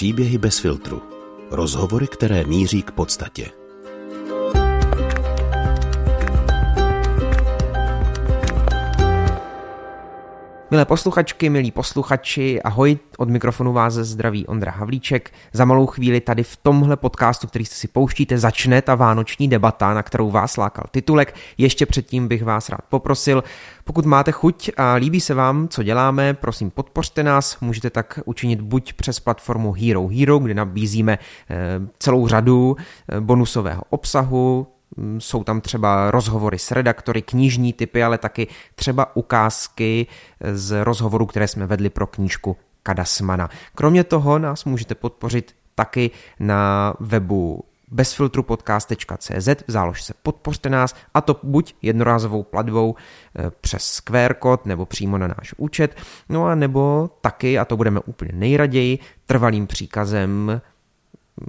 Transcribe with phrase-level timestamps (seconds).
[0.00, 1.02] Příběhy bez filtru.
[1.50, 3.59] Rozhovory, které míří k podstatě.
[10.72, 15.32] Milé posluchačky, milí posluchači, ahoj, od mikrofonu vás zdraví Ondra Havlíček.
[15.52, 20.02] Za malou chvíli tady v tomhle podcastu, který si pouštíte, začne ta vánoční debata, na
[20.02, 21.34] kterou vás lákal titulek.
[21.58, 23.44] Ještě předtím bych vás rád poprosil,
[23.84, 28.60] pokud máte chuť a líbí se vám, co děláme, prosím podpořte nás, můžete tak učinit
[28.60, 31.18] buď přes platformu Hero Hero, kde nabízíme
[31.50, 31.56] eh,
[31.98, 32.76] celou řadu
[33.08, 34.66] eh, bonusového obsahu,
[35.18, 40.06] jsou tam třeba rozhovory s redaktory, knižní typy, ale taky třeba ukázky
[40.52, 43.50] z rozhovorů, které jsme vedli pro knížku Kadasmana.
[43.74, 51.40] Kromě toho nás můžete podpořit taky na webu bezfiltrupodcast.cz v záložce podpořte nás a to
[51.42, 55.96] buď jednorázovou platbou eh, přes QR kód nebo přímo na náš účet,
[56.28, 60.60] no a nebo taky, a to budeme úplně nejraději, trvalým příkazem,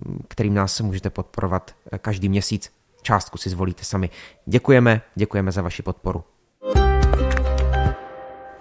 [0.06, 2.72] mm, kterým nás můžete podporovat eh, každý měsíc
[3.02, 4.10] částku si zvolíte sami.
[4.46, 6.24] Děkujeme, děkujeme za vaši podporu.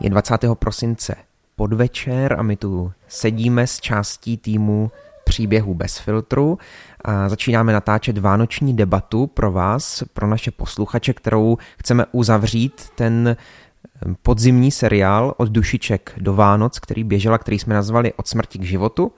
[0.00, 0.38] Je 20.
[0.54, 1.14] prosince
[1.56, 4.90] podvečer a my tu sedíme s částí týmu
[5.24, 6.58] příběhu bez filtru
[7.04, 13.36] a začínáme natáčet vánoční debatu pro vás, pro naše posluchače, kterou chceme uzavřít ten
[14.22, 19.12] podzimní seriál od dušiček do Vánoc, který běžela, který jsme nazvali Od smrti k životu.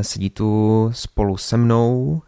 [0.00, 2.22] Sedí tu spolu se mnou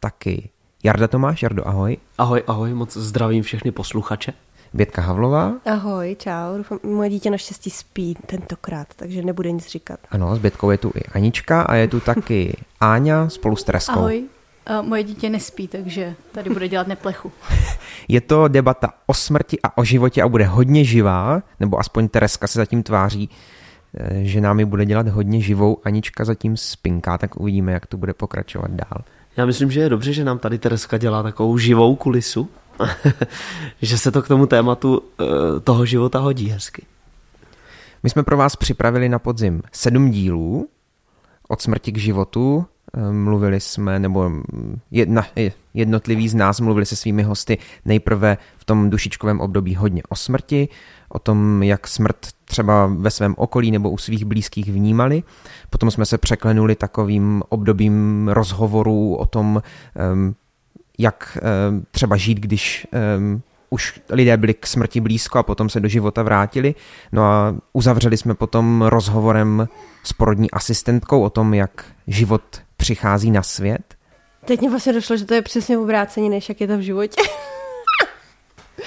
[0.00, 0.50] taky
[0.84, 1.96] Jarda Tomáš, Jardo, ahoj.
[2.18, 4.32] Ahoj, ahoj, moc zdravím všechny posluchače.
[4.72, 5.52] Bětka Havlová.
[5.66, 6.56] Ahoj, čau.
[6.56, 10.00] Doufám, moje dítě naštěstí spí tentokrát, takže nebude nic říkat.
[10.10, 13.92] Ano, s Bětkou je tu i Anička a je tu taky Áňa spolu s Tereskou.
[13.92, 14.24] Ahoj.
[14.70, 17.32] Uh, moje dítě nespí, takže tady bude dělat neplechu.
[18.08, 22.46] je to debata o smrti a o životě a bude hodně živá, nebo aspoň Tereska
[22.46, 23.30] se zatím tváří,
[23.94, 25.78] eh, že námi bude dělat hodně živou.
[25.84, 29.04] Anička zatím spinká, tak uvidíme, jak to bude pokračovat dál.
[29.36, 32.48] Já myslím, že je dobře, že nám tady Tereska dělá takovou živou kulisu,
[33.82, 35.24] že se to k tomu tématu eh,
[35.60, 36.86] toho života hodí hezky.
[38.02, 40.68] My jsme pro vás připravili na podzim sedm dílů
[41.48, 42.66] od smrti k životu.
[42.94, 44.30] Eh, mluvili jsme, nebo
[44.90, 45.26] jedna,
[45.74, 50.68] jednotliví z nás mluvili se svými hosty nejprve v tom dušičkovém období hodně o smrti,
[51.12, 55.22] o tom, jak smrt třeba ve svém okolí nebo u svých blízkých vnímali.
[55.70, 59.62] Potom jsme se překlenuli takovým obdobím rozhovorů o tom,
[60.98, 61.38] jak
[61.90, 62.86] třeba žít, když
[63.70, 66.74] už lidé byli k smrti blízko a potom se do života vrátili.
[67.12, 69.68] No a uzavřeli jsme potom rozhovorem
[70.04, 72.42] s porodní asistentkou o tom, jak život
[72.76, 73.94] přichází na svět.
[74.44, 77.22] Teď mě vlastně došlo, že to je přesně obrácení, než jak je to v životě.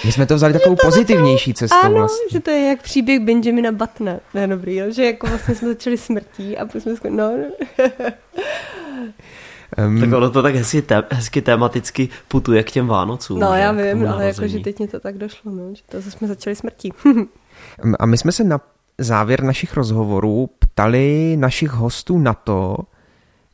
[0.06, 2.26] My jsme to vzali takovou to pozitivnější cestou ano, vlastně.
[2.31, 4.20] že to je jak příběh Benjamina Buttona.
[4.34, 4.86] Ne, dobrý, jo?
[4.92, 7.31] že jako vlastně jsme začali smrtí a jsme skvěli, no.
[9.78, 13.40] Um, tak ono to tak hezky, te, hezky tematicky putuje k těm Vánocům.
[13.40, 16.28] No já vím, ale jako, že teď mě to tak došlo, no, že to jsme
[16.28, 16.94] začali smrtí.
[18.00, 18.60] a my jsme se na
[18.98, 22.78] závěr našich rozhovorů ptali našich hostů na to,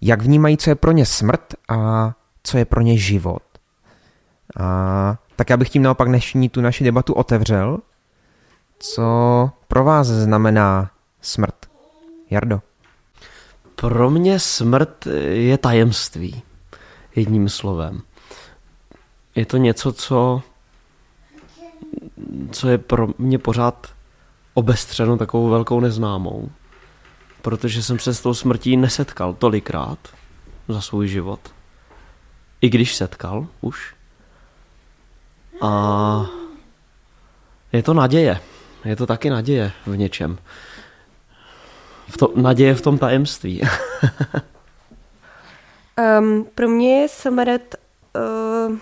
[0.01, 2.11] jak vnímají, co je pro ně smrt a
[2.43, 3.43] co je pro ně život.
[4.59, 7.79] A tak já bych tím naopak dnešní tu naši debatu otevřel.
[8.79, 10.91] Co pro vás znamená
[11.21, 11.55] smrt?
[12.29, 12.61] Jardo.
[13.75, 16.41] Pro mě smrt je tajemství.
[17.15, 18.01] Jedním slovem.
[19.35, 20.41] Je to něco, co,
[22.51, 23.93] co je pro mě pořád
[24.53, 26.49] obestřeno takovou velkou neznámou.
[27.41, 29.99] Protože jsem se s tou smrtí nesetkal tolikrát
[30.67, 31.39] za svůj život.
[32.61, 33.98] I když setkal už,
[35.61, 36.25] a
[37.73, 38.39] je to naděje.
[38.85, 40.37] Je to taky naděje v něčem.
[42.07, 43.61] V to, naděje v tom tajemství.
[46.19, 47.75] um, pro mě je smrt
[48.15, 48.77] uh,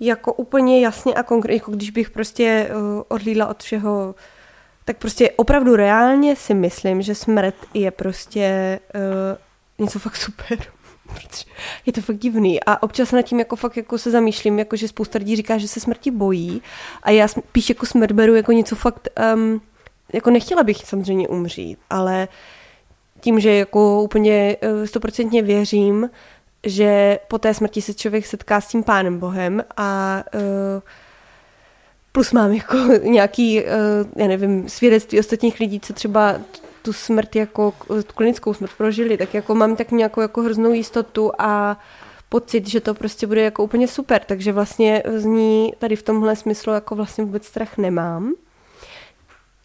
[0.00, 4.14] jako úplně jasně a konkrétně, jako když bych prostě uh, odlídla od všeho,
[4.84, 10.58] tak prostě opravdu reálně si myslím, že smrt je prostě uh, něco fakt super
[11.86, 12.64] je to fakt divný.
[12.64, 15.68] A občas nad tím jako fakt jako se zamýšlím, jako že spousta lidí říká, že
[15.68, 16.62] se smrti bojí
[17.02, 19.60] a já spíš jako smrt beru jako něco fakt, um,
[20.12, 22.28] jako nechtěla bych samozřejmě umřít, ale
[23.20, 26.10] tím, že jako úplně eh, stoprocentně věřím,
[26.66, 30.40] že po té smrti se člověk setká s tím pánem Bohem a uh,
[32.12, 33.68] plus mám jako nějaký, uh,
[34.16, 36.40] já nevím, svědectví ostatních lidí, co třeba
[36.86, 41.32] tu smrt jako tu klinickou smrt prožili, tak jako mám tak nějakou jako hroznou jistotu
[41.38, 41.80] a
[42.28, 46.36] pocit, že to prostě bude jako úplně super, takže vlastně z ní tady v tomhle
[46.36, 48.34] smyslu jako vlastně vůbec strach nemám.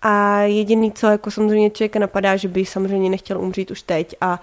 [0.01, 4.39] A jediný, co jako samozřejmě člověka napadá, že by samozřejmě nechtěl umřít už teď a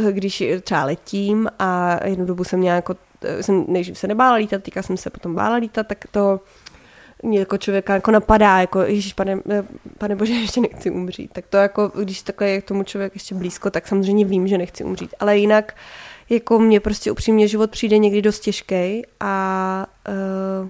[0.00, 2.96] uh, když třeba letím a jednu dobu jsem měla jako,
[3.40, 6.40] jsem než se nebála lítat, teďka jsem se potom bála lítat, tak to
[7.22, 9.38] mě jako člověka jako napadá, jako ježiš, pane,
[9.98, 11.32] pane bože, ještě nechci umřít.
[11.32, 14.58] Tak to jako, když takhle je k tomu člověk ještě blízko, tak samozřejmě vím, že
[14.58, 15.14] nechci umřít.
[15.20, 15.76] Ale jinak
[16.30, 19.86] jako mě prostě upřímně život přijde někdy dost těžký a
[20.62, 20.68] uh,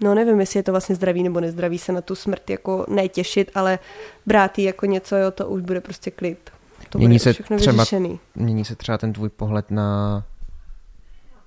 [0.00, 3.50] no nevím, jestli je to vlastně zdravý nebo nezdravý se na tu smrt jako netěšit,
[3.54, 3.78] ale
[4.26, 6.50] brát ji jako něco, jo, to už bude prostě klid.
[6.88, 8.20] To mění bude se všechno třeba, vyřešený.
[8.34, 10.24] Mění se třeba ten tvůj pohled na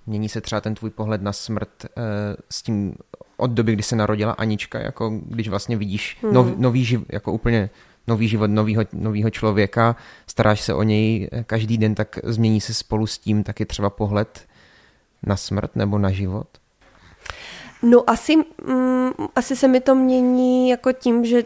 [0.07, 2.04] Mění se třeba ten tvůj pohled na smrt uh,
[2.50, 2.95] s tím
[3.38, 6.33] od doby, kdy se narodila Anička, jako když vlastně vidíš hmm.
[6.33, 7.69] nov, nový život, jako úplně
[8.07, 9.95] nový život novýho, novýho člověka,
[10.27, 14.48] staráš se o něj každý den, tak změní se spolu s tím taky třeba pohled
[15.24, 16.48] na smrt nebo na život?
[17.83, 18.36] No asi,
[18.68, 21.44] mm, asi se mi to mění jako tím, že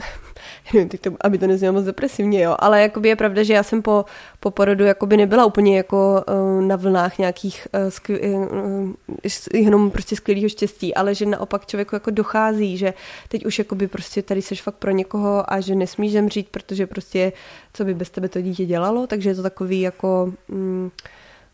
[1.00, 4.04] to, aby to neznělo moc depresivně, jo, ale jakoby je pravda, že já jsem po,
[4.40, 8.90] po porodu jakoby nebyla úplně jako uh, na vlnách nějakých uh, skvěl, uh,
[9.54, 12.94] jenom prostě skvělého štěstí, ale že naopak člověku jako dochází, že
[13.28, 17.32] teď už jakoby prostě tady seš fakt pro někoho a že nesmíš zemřít, protože prostě
[17.72, 20.32] co by bez tebe to dítě dělalo, takže je to takový jako...
[20.48, 20.90] Um,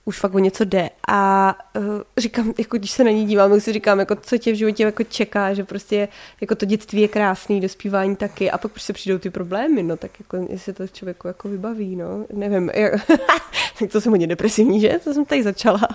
[0.09, 0.91] už fakt o něco jde.
[1.09, 1.85] A uh,
[2.17, 4.83] říkám, jako když se na ní dívám, tak si říkám, jako co tě v životě
[4.83, 6.09] jako čeká, že prostě
[6.41, 10.11] jako to dětství je krásný, dospívání taky a pak prostě přijdou ty problémy, no tak
[10.21, 12.71] jako jestli to člověku jako vybaví, no, nevím,
[13.79, 15.01] tak to jsem hodně depresivní, že?
[15.05, 15.89] To jsem tady začala.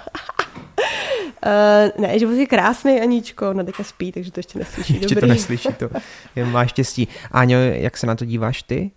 [1.46, 4.94] Uh, ne, že je krásný, Aníčko, ona teďka spí, takže to ještě neslyší.
[4.94, 5.28] Ještě Dobrý.
[5.28, 5.90] to neslyší, to
[6.36, 7.08] je, má štěstí.
[7.32, 8.92] Áňo, jak se na to díváš ty?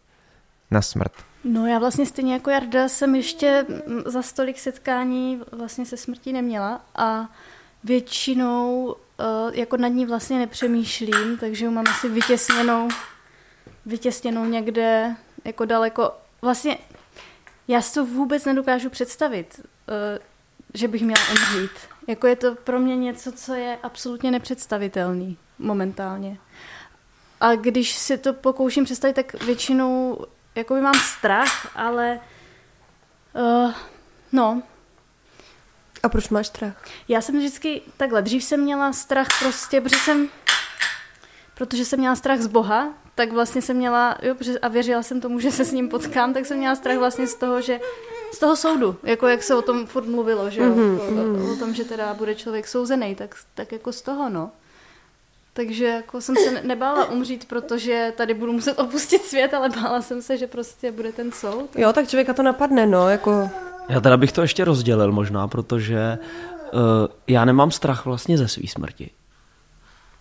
[0.70, 1.12] Na smrt.
[1.44, 3.66] No já vlastně stejně jako Jarda jsem ještě
[4.06, 7.28] za stolik setkání vlastně se smrtí neměla a
[7.84, 12.88] většinou uh, jako nad ní vlastně nepřemýšlím, takže ju mám asi vytěsněnou,
[13.86, 16.12] vytěsněnou někde jako daleko.
[16.42, 16.78] Vlastně
[17.68, 19.64] já si to vůbec nedokážu představit, uh,
[20.74, 21.70] že bych měla umřít.
[22.06, 26.38] Jako je to pro mě něco, co je absolutně nepředstavitelný momentálně.
[27.40, 30.26] A když si to pokouším představit, tak většinou
[30.56, 32.20] jakoby mám strach, ale
[33.34, 33.72] uh,
[34.32, 34.62] no.
[36.02, 36.84] A proč máš strach?
[37.08, 40.28] Já jsem vždycky takhle, dřív jsem měla strach prostě, protože jsem,
[41.54, 45.40] protože jsem měla strach z Boha, tak vlastně jsem měla, jo, a věřila jsem tomu,
[45.40, 47.80] že se s ním potkám, tak jsem měla strach vlastně z toho, že
[48.32, 51.48] z toho soudu, jako jak se o tom furt mluvilo, že jo, mm-hmm.
[51.48, 54.50] o, o tom, že teda bude člověk souzený, tak, tak jako z toho, no.
[55.56, 60.22] Takže jako jsem se nebála umřít, protože tady budu muset opustit svět, ale bála jsem
[60.22, 61.76] se, že prostě bude ten soud.
[61.76, 63.50] Jo, tak člověka to napadne, no, jako...
[63.88, 66.18] Já teda bych to ještě rozdělil možná, protože
[66.72, 66.80] uh,
[67.26, 69.10] já nemám strach vlastně ze své smrti.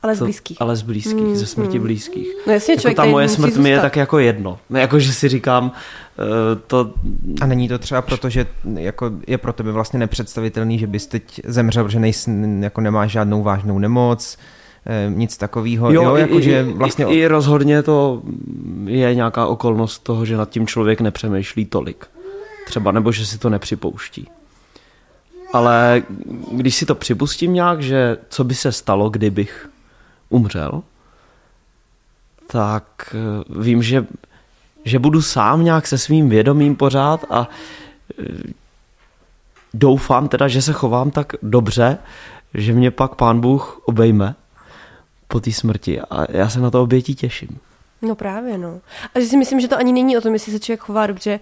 [0.03, 0.61] Ale z blízkých.
[0.61, 1.83] ale z blízkých, mm, ze smrti mm.
[1.83, 2.27] blízkých.
[2.47, 3.63] No jasně, jako člověk ta moje smrt zůstat.
[3.63, 4.59] mi je tak jako jedno.
[4.69, 5.71] No, jako, že si říkám, uh,
[6.67, 6.93] to...
[7.41, 11.41] A není to třeba proto, že jako je pro tebe vlastně nepředstavitelný, že bys teď
[11.43, 14.37] zemřel, protože nejsi, jako nemáš žádnou vážnou nemoc,
[15.09, 15.91] nic takového.
[15.91, 17.05] Jo, jo jako, i, že vlastně...
[17.05, 18.21] i, i rozhodně to
[18.85, 22.05] je nějaká okolnost toho, že nad tím člověk nepřemýšlí tolik.
[22.65, 24.27] Třeba, nebo že si to nepřipouští.
[25.53, 26.03] Ale
[26.51, 29.69] když si to připustím nějak, že co by se stalo, kdybych
[30.29, 30.81] umřel,
[32.47, 34.05] tak eh, vím, že,
[34.85, 37.49] že budu sám nějak se svým vědomím pořád a
[38.19, 38.23] eh,
[39.73, 41.97] doufám teda, že se chovám tak dobře,
[42.53, 44.35] že mě pak pán Bůh obejme
[45.27, 47.59] po té smrti a já se na to obětí těším.
[48.01, 48.81] No právě, no.
[49.15, 51.39] A že si myslím, že to ani není o tom, jestli se člověk chová dobře,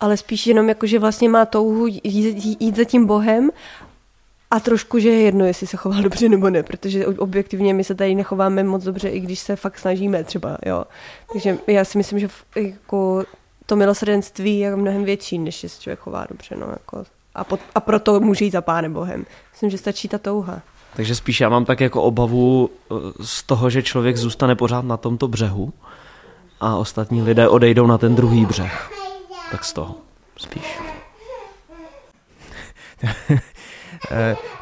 [0.00, 3.50] ale spíš jenom jako, že vlastně má touhu jít, jít, za tím Bohem
[4.50, 7.94] a trošku, že je jedno, jestli se chová dobře nebo ne, protože objektivně my se
[7.94, 10.84] tady nechováme moc dobře, i když se fakt snažíme třeba, jo.
[11.32, 13.24] Takže já si myslím, že jako
[13.66, 17.04] to milosrdenství je mnohem větší, než jestli člověk chová dobře, no, jako.
[17.34, 19.26] A, pot, a proto může jít za pánem Bohem.
[19.52, 20.62] Myslím, že stačí ta touha.
[20.96, 24.96] Takže spíš já mám tak jako obavu eh, z toho, že člověk zůstane pořád na
[24.96, 25.72] tomto břehu
[26.60, 28.90] a ostatní lidé odejdou na ten druhý břeh.
[29.50, 29.94] Tak z toho
[30.36, 30.78] spíš.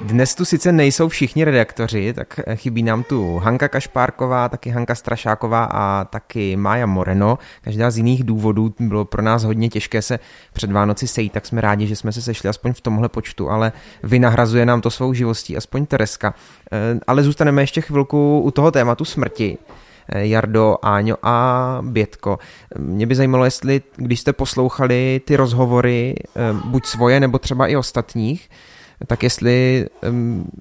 [0.01, 5.65] Dnes tu sice nejsou všichni redaktoři, tak chybí nám tu Hanka Kašpárková, taky Hanka Strašáková
[5.65, 7.39] a taky Mája Moreno.
[7.63, 10.19] Každá z jiných důvodů bylo pro nás hodně těžké se
[10.53, 13.73] před Vánoci sejít, tak jsme rádi, že jsme se sešli aspoň v tomhle počtu, ale
[14.03, 16.35] vynahrazuje nám to svou živostí, aspoň Tereska.
[17.07, 19.59] Ale zůstaneme ještě chvilku u toho tématu smrti.
[20.15, 22.39] Jardo, Áňo a Bětko.
[22.79, 26.15] Mě by zajímalo, jestli, když jste poslouchali ty rozhovory,
[26.65, 28.51] buď svoje, nebo třeba i ostatních,
[29.07, 29.87] tak jestli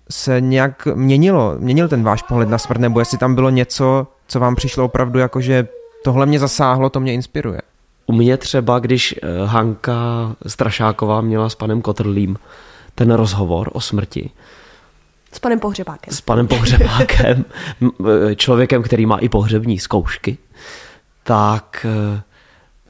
[0.09, 4.39] se nějak měnilo, měnil ten váš pohled na smrt, nebo jestli tam bylo něco, co
[4.39, 5.67] vám přišlo opravdu jako, že
[6.03, 7.61] tohle mě zasáhlo, to mě inspiruje.
[8.05, 9.95] U mě třeba, když eh, Hanka
[10.47, 12.37] Strašáková měla s panem Kotrlím
[12.95, 14.29] ten rozhovor o smrti,
[15.31, 16.13] S panem Pohřebákem.
[16.13, 17.45] s panem pohřebákem,
[17.81, 20.37] eh, člověkem, který má i pohřební zkoušky,
[21.23, 22.21] tak, eh,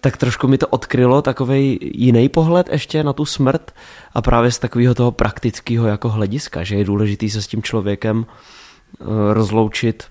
[0.01, 3.71] tak trošku mi to odkrylo takový jiný pohled ještě na tu smrt
[4.13, 8.25] a právě z takového toho praktického jako hlediska, že je důležitý se s tím člověkem
[8.25, 10.03] eh, rozloučit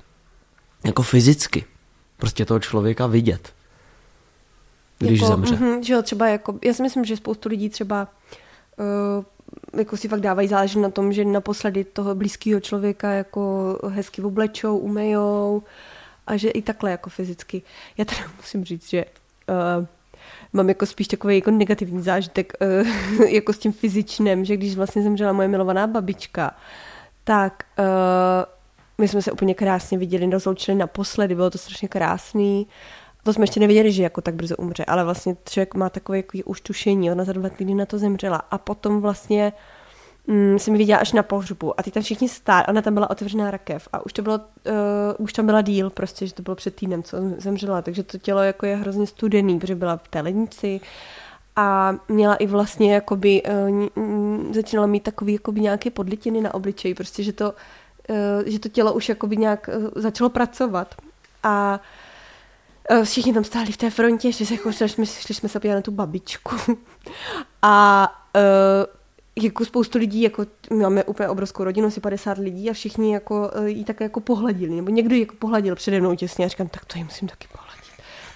[0.85, 1.65] jako fyzicky.
[2.17, 3.53] Prostě toho člověka vidět,
[4.99, 5.57] když jako, zemře.
[5.57, 8.09] Mm, že jo, třeba jako, já si myslím, že spoustu lidí třeba
[8.77, 9.25] uh,
[9.81, 14.79] jako si fakt dávají záležet na tom, že naposledy toho blízkého člověka jako hezky oblečou,
[14.79, 15.63] umejou
[16.27, 17.63] a že i takhle jako fyzicky.
[17.97, 19.05] Já teda musím říct, že
[19.49, 19.87] uh,
[20.53, 22.53] mám jako spíš takový jako negativní zážitek
[23.21, 26.57] uh, jako s tím fyzičným, že když vlastně zemřela moje milovaná babička,
[27.25, 27.85] tak uh,
[28.99, 32.67] my jsme se úplně krásně viděli, rozloučili naposledy, bylo to strašně krásný.
[33.23, 36.39] To jsme ještě nevěděli, že jako tak brzo umře, ale vlastně člověk má takové jako
[36.45, 39.53] už tušení, ona za dva týdny na to zemřela a potom vlastně
[40.29, 41.81] mm, jsem ji viděla až na pohřbu.
[41.81, 44.75] A ty tam všichni stáli, ona tam byla otevřená rakev a už to bylo, uh,
[45.19, 48.41] už tam byla díl prostě, že to bylo před týdnem, co zemřela, takže to tělo
[48.41, 50.81] jako je hrozně studený, protože byla v té lednici
[51.57, 57.23] a měla i vlastně jakoby, uh, začínala mít takový jakoby nějaké podlitiny na obličeji, prostě,
[57.23, 57.55] že to,
[58.09, 58.17] uh,
[58.47, 60.95] že to tělo už jakoby nějak uh, začalo pracovat.
[61.43, 61.81] A
[63.05, 65.75] všichni tam stáli v té frontě, šli, se, jako, šli, jsme, šli jsme se podívat
[65.75, 66.57] na tu babičku.
[67.63, 68.09] A
[69.45, 73.67] jako spoustu lidí, jako máme úplně obrovskou rodinu, asi 50 lidí a všichni jako uh,
[73.67, 76.99] jí tak jako pohladili, nebo někdo jako pohladil přede mnou těsně a říkám, tak to
[76.99, 77.85] jí musím taky pohladit.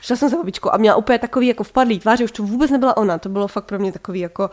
[0.00, 2.96] Šla jsem za babičkou a měla úplně takový jako vpadlý tvář, už to vůbec nebyla
[2.96, 4.50] ona, to bylo fakt pro mě takový jako,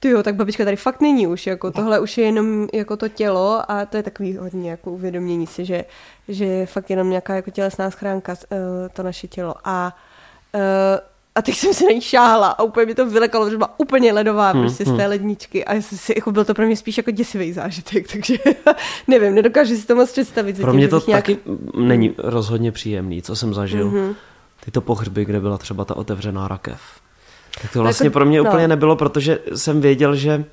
[0.00, 3.08] ty jo, tak babička tady fakt není už, jako tohle už je jenom jako to
[3.08, 5.84] tělo a to je takový hodně jako uvědomění si, že,
[6.28, 8.58] že je fakt jenom nějaká jako tělesná schránka uh,
[8.92, 9.96] to naše tělo a
[10.54, 10.60] uh,
[11.34, 14.12] a teď jsem se na ní šáhla a úplně mi to vylekalo, že byla úplně
[14.12, 17.10] ledová hmm, prostě z té ledničky a si, jako byl to pro mě spíš jako
[17.10, 18.34] děsivý zážitek, takže
[19.08, 20.60] nevím, nedokážu si to moc představit.
[20.60, 21.24] Pro mě to nějak...
[21.24, 21.38] taky
[21.78, 23.90] není rozhodně příjemný, co jsem zažil.
[23.90, 24.14] Mm-hmm.
[24.64, 26.80] Tyto pohřby, kde byla třeba ta otevřená rakev.
[27.62, 28.50] Tak to vlastně jako, pro mě no.
[28.50, 30.44] úplně nebylo, protože jsem věděl, že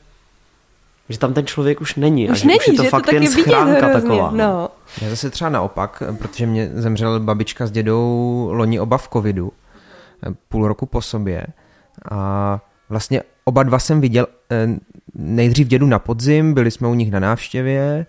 [1.09, 3.05] že tam ten člověk už není už a že není, už je to že fakt
[3.05, 4.31] to jen schránka hrozně, taková.
[4.31, 4.69] No.
[5.01, 9.51] Já zase třeba naopak, protože mě zemřel babička s dědou loni oba v covidu,
[10.49, 11.45] půl roku po sobě.
[12.11, 12.59] A
[12.89, 14.27] vlastně oba dva jsem viděl
[15.15, 18.05] nejdřív dědu na podzim, byli jsme u nich na návštěvě,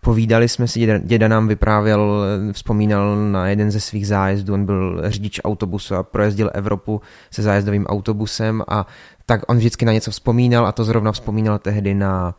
[0.00, 5.02] povídali jsme si, děda, děda nám vyprávěl, vzpomínal na jeden ze svých zájezdů, on byl
[5.04, 8.86] řidič autobusu a projezdil Evropu se zájezdovým autobusem a
[9.26, 12.34] tak on vždycky na něco vzpomínal a to zrovna vzpomínal tehdy na,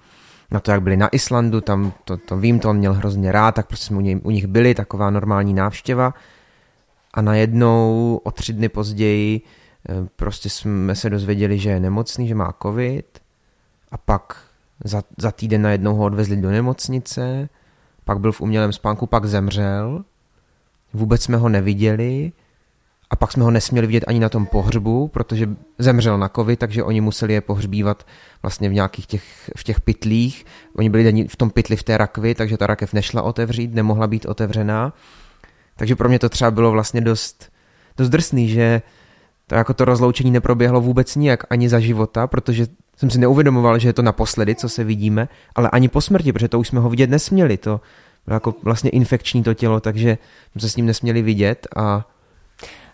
[0.52, 3.56] na to, jak byli na Islandu, tam to, to vím, to on měl hrozně rád,
[3.56, 6.14] tak prostě jsme u, něj, u nich byli, taková normální návštěva
[7.14, 9.42] a najednou o tři dny později
[10.16, 13.20] prostě jsme se dozvěděli, že je nemocný, že má covid
[13.92, 14.38] a pak
[14.84, 17.50] za, za týden najednou ho odvezli do nemocnice,
[18.06, 20.04] pak byl v umělém spánku, pak zemřel,
[20.94, 22.32] vůbec jsme ho neviděli
[23.10, 26.84] a pak jsme ho nesměli vidět ani na tom pohřbu, protože zemřel na covid, takže
[26.84, 28.08] oni museli je pohřbívat
[28.42, 30.46] vlastně v nějakých těch, v těch pytlích.
[30.76, 34.26] Oni byli v tom pytli v té rakvi, takže ta rakev nešla otevřít, nemohla být
[34.26, 34.94] otevřená.
[35.84, 37.52] Takže pro mě to třeba bylo vlastně dost,
[37.98, 38.82] dost drsný, že
[39.48, 43.90] to jako to rozloučení neproběhlo vůbec nijak ani za života, protože jsem si neuvědomoval, že
[43.90, 46.90] je to naposledy, co se vidíme, ale ani po smrti, protože to už jsme ho
[46.90, 47.58] vidět nesměli.
[47.58, 47.82] To
[48.26, 50.18] bylo jako vlastně infekční to tělo, takže
[50.52, 52.08] jsme se s ním nesměli vidět a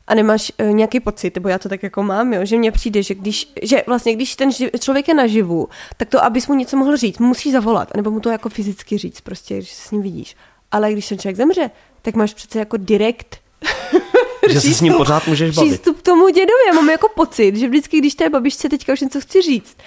[0.08, 3.04] a nemáš uh, nějaký pocit, nebo já to tak jako mám, jo, že mně přijde,
[3.04, 5.68] že když, že vlastně když ten živ, člověk je naživu,
[5.98, 9.22] tak to, abys mu něco mohl říct, musí zavolat, nebo mu to jako fyzicky říct,
[9.22, 10.36] prostě, že se s ním vidíš.
[10.72, 11.70] Ale když ten člověk zemře,
[12.02, 13.38] tak máš přece jako direkt
[14.50, 15.70] že se s ním pořád můžeš bavit.
[15.70, 16.60] Přístup k tomu dědovi.
[16.68, 19.78] Já mám jako pocit, že vždycky, když té babičce teďka už něco chci říct,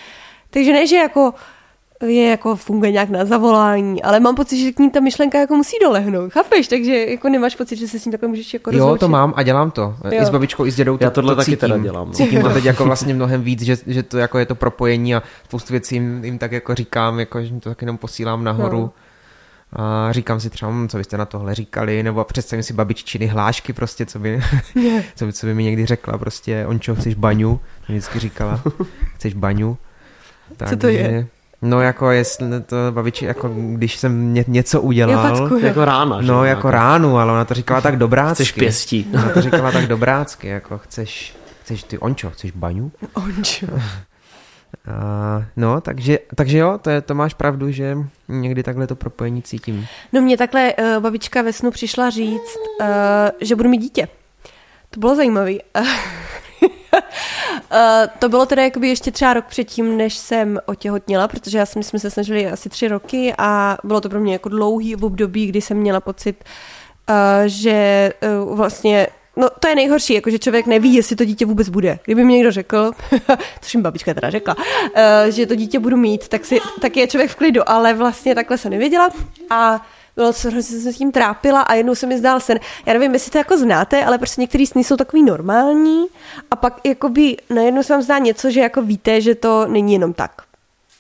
[0.51, 1.35] takže ne, že jako
[2.07, 5.55] je jako funguje nějak na zavolání, ale mám pocit, že k ní ta myšlenka jako
[5.55, 6.33] musí dolehnout.
[6.33, 6.69] Chápeš?
[6.69, 8.93] Takže jako nemáš pocit, že se s ním takhle můžeš jako rozloučit.
[8.93, 9.95] Jo, to mám a dělám to.
[10.05, 10.23] Jo.
[10.23, 11.59] I s babičkou, i s dědou to, Já tohle to taky cítím.
[11.59, 12.07] teda dělám.
[12.07, 12.15] No.
[12.15, 15.23] Cítím to teď jako vlastně mnohem víc, že, že to jako je to propojení a
[15.45, 18.81] spoustu věcí jim, jim tak jako říkám, jako, že to tak jenom posílám nahoru.
[18.81, 18.91] No.
[19.73, 23.73] A říkám si třeba, hm, co byste na tohle říkali, nebo představím si babiččiny hlášky
[23.73, 24.41] prostě, co by,
[25.15, 27.61] co by, co by mi někdy řekla, prostě, Ončo, chceš baňu?
[27.87, 28.63] To vždycky říkala,
[29.15, 29.79] chceš baňu?
[30.57, 31.27] Tak, co to je?
[31.63, 35.37] No jako jestli to babiči, jako když jsem ně, něco udělal.
[35.37, 36.23] Facku, jako rána.
[36.23, 36.29] Že?
[36.29, 38.35] No jako ránu, ale ona to říkala tak dobrácky.
[38.35, 39.07] Chceš pěstí.
[39.15, 42.93] Ona to říkala tak dobrácky, jako chceš, chceš ty Ončo, chceš baňu?
[43.15, 43.67] Ončo.
[44.89, 47.99] Uh, no, takže, takže jo, to, je, to máš pravdu, že
[48.29, 49.87] někdy takhle to propojení cítím.
[50.13, 52.87] No mě takhle uh, babička ve snu přišla říct, uh,
[53.41, 54.09] že budu mít dítě.
[54.91, 55.53] To bylo zajímavé.
[55.53, 55.87] Uh,
[58.19, 61.99] to bylo teda jakoby ještě třeba rok předtím, než jsem otěhotněla, protože já jsem, jsme
[61.99, 65.77] se snažili asi tři roky a bylo to pro mě jako dlouhý období, kdy jsem
[65.77, 66.45] měla pocit,
[67.11, 67.15] uh,
[67.47, 68.13] že
[68.43, 71.99] uh, vlastně No to je nejhorší, jakože člověk neví, jestli to dítě vůbec bude.
[72.05, 72.93] Kdyby mi někdo řekl,
[73.61, 74.63] což mi babička teda řekla, uh,
[75.29, 78.59] že to dítě budu mít, tak, si, tak je člověk v klidu, ale vlastně takhle
[78.59, 79.11] se nevěděla
[79.51, 79.87] a
[80.17, 82.61] bylo co, hrozně jsem se tím trápila a jednou se mi zdál sen.
[82.87, 86.07] Já nevím, jestli to jako znáte, ale prostě některý sny jsou takový normální
[86.51, 90.13] a pak jakoby najednou se vám zdá něco, že jako víte, že to není jenom
[90.13, 90.43] tak.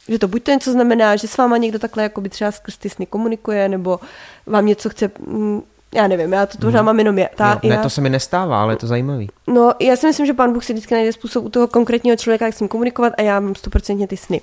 [0.08, 2.90] Že to buď to něco znamená, že s váma někdo takhle jakoby třeba skrz ty
[2.90, 4.00] sny komunikuje, nebo
[4.46, 5.62] vám něco chce mm,
[5.94, 6.86] já nevím, já to pořád hmm.
[6.86, 7.30] mám jenom je.
[7.36, 9.28] Ta, jo, ne, já, to se mi nestává, ale je to zajímavý.
[9.46, 12.46] No, já si myslím, že pán Bůh si vždycky najde způsob u toho konkrétního člověka,
[12.46, 14.40] jak s ním komunikovat a já mám stoprocentně ty sny.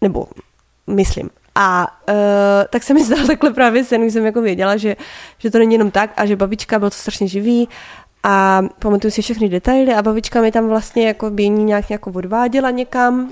[0.00, 0.26] Nebo
[0.86, 1.30] myslím.
[1.54, 2.14] A uh,
[2.70, 4.96] tak se mi zdal takhle právě sen, když jsem jako věděla, že,
[5.38, 7.68] že to není jenom tak a že babička byl to strašně živý
[8.22, 12.70] a pamatuju si všechny detaily a babička mi tam vlastně jako by nějak jako odváděla
[12.70, 13.30] někam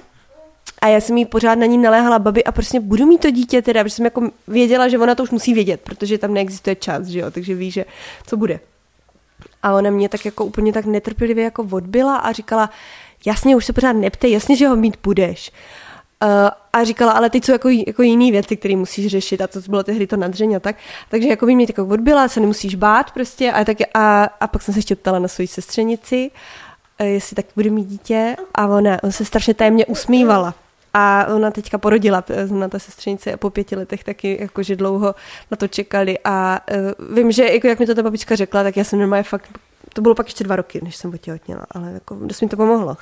[0.81, 3.63] a já jsem jí pořád na ní naléhala, babi, a prostě budu mít to dítě
[3.63, 7.07] teda, protože jsem jako věděla, že ona to už musí vědět, protože tam neexistuje čas,
[7.07, 7.85] že jo, takže ví, že
[8.27, 8.61] co bude.
[9.63, 12.71] A ona mě tak jako úplně tak netrpělivě jako odbyla a říkala,
[13.27, 15.53] jasně, už se pořád nepte, jasně, že ho mít budeš.
[16.23, 16.29] Uh,
[16.73, 19.83] a říkala, ale ty jsou jako, jako jiný věci, které musíš řešit a to bylo
[19.83, 20.77] tehdy to nadření a tak.
[21.09, 24.63] Takže jako by mě tak odbyla, se nemusíš bát prostě a, tak, a, a pak
[24.63, 29.03] jsem se ještě ptala na svoji sestřenici, uh, jestli tak bude mít dítě a ona,
[29.03, 30.55] on se strašně tajemně usmívala.
[30.95, 35.15] A ona teďka porodila, na ta sestřenice po pěti letech taky jakože dlouho
[35.51, 36.61] na to čekali a
[36.99, 39.59] uh, vím, že jako jak mi to ta babička řekla, tak já jsem normálně fakt,
[39.95, 42.97] to bylo pak ještě dva roky, než jsem otěhotněla, ale jako dost mi to pomohlo.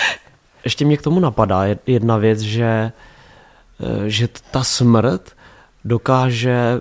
[0.64, 2.92] ještě mě k tomu napadá jedna věc, že,
[3.80, 5.32] eh, že ta smrt
[5.84, 6.80] dokáže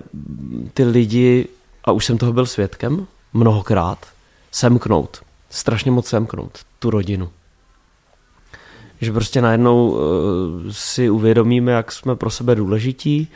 [0.74, 1.48] ty lidi,
[1.84, 4.06] a už jsem toho byl svědkem mnohokrát,
[4.52, 7.30] semknout, strašně moc semknout tu rodinu.
[9.04, 13.28] Že prostě najednou eh, si uvědomíme, jak jsme pro sebe důležití,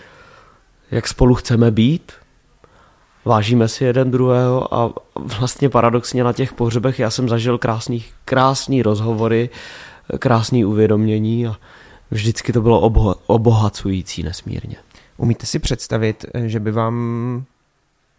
[0.91, 2.11] jak spolu chceme být,
[3.25, 4.93] vážíme si jeden druhého a
[5.39, 9.49] vlastně paradoxně na těch pohřebech já jsem zažil krásný, krásný rozhovory
[10.19, 11.55] krásné uvědomění a
[12.11, 14.75] vždycky to bylo oboha- obohacující nesmírně.
[15.17, 17.43] Umíte si představit, že by vám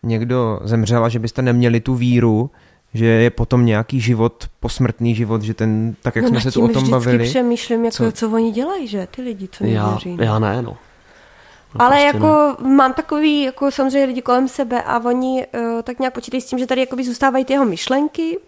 [0.03, 2.51] někdo zemřel a že byste neměli tu víru,
[2.95, 6.65] že je potom nějaký život, posmrtný život, že ten, tak jak no, jsme se tu
[6.65, 7.25] o tom bavili.
[7.25, 8.13] přemýšlím, jako, co?
[8.13, 10.17] co oni dělají, že ty lidi, co já, věří.
[10.17, 10.25] No.
[10.25, 10.77] Já ne, no.
[11.75, 12.69] No, Ale prostě jako ne.
[12.71, 16.59] mám takový, jako samozřejmě lidi kolem sebe a oni uh, tak nějak počítají s tím,
[16.59, 18.39] že tady jakoby zůstávají ty jeho myšlenky,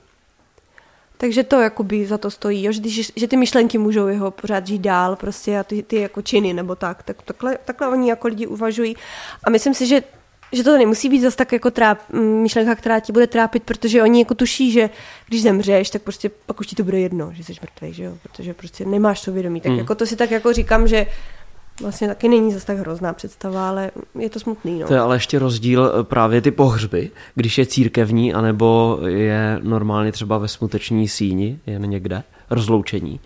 [1.17, 2.73] takže to jakoby za to stojí, jo?
[2.73, 6.53] Že, že ty myšlenky můžou jeho pořád žít dál prostě a ty, ty jako činy
[6.53, 8.97] nebo tak, tak takhle, takhle oni jako lidi uvažují.
[9.45, 10.03] A myslím si, že
[10.53, 11.99] že to nemusí být zase tak jako tráp,
[12.43, 14.91] myšlenka, která ti bude trápit, protože oni jako tuší, že
[15.29, 18.13] když zemřeš, tak prostě pak už ti to bude jedno, že jsi mrtvý, že jo,
[18.23, 19.61] protože prostě nemáš to vědomí.
[19.61, 19.79] Tak mm.
[19.79, 21.07] jako to si tak jako říkám, že
[21.81, 24.79] vlastně taky není zase tak hrozná představa, ale je to smutný.
[24.79, 24.87] No.
[24.87, 30.13] To je ale ještě rozdíl eh, právě ty pohřby, když je církevní, anebo je normálně
[30.13, 33.21] třeba ve smuteční síni, jen někde, rozloučení.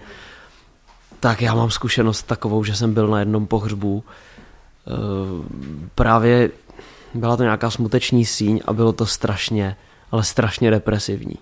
[1.20, 4.90] Tak já mám zkušenost takovou, že jsem byl na jednom pohřbu, eh,
[5.94, 6.50] právě
[7.14, 9.76] byla to nějaká smuteční síň a bylo to strašně,
[10.10, 11.36] ale strašně depresivní.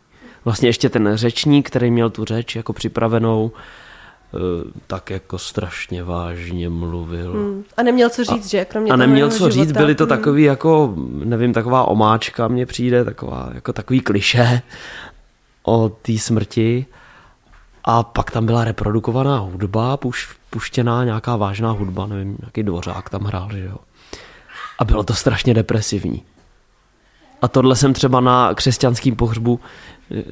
[0.45, 3.53] Vlastně ještě ten řečník, který měl tu řeč jako připravenou,
[4.35, 7.33] Eh, tak jako strašně vážně mluvil.
[7.33, 7.65] Hmm.
[7.77, 8.65] A neměl co říct, a, že?
[8.65, 9.53] Kromě a neměl co života.
[9.53, 10.09] říct, byly to hmm.
[10.09, 14.63] takový jako, nevím, taková omáčka mně přijde, taková, jako takový kliše
[15.63, 16.87] o té smrti.
[17.85, 23.25] A pak tam byla reprodukovaná hudba, puš, puštěná nějaká vážná hudba, nevím, nějaký dvořák tam
[23.25, 23.77] hrál, že jo.
[24.79, 26.23] A bylo to strašně depresivní.
[27.43, 29.61] A tohle jsem třeba na křesťanském pohřbu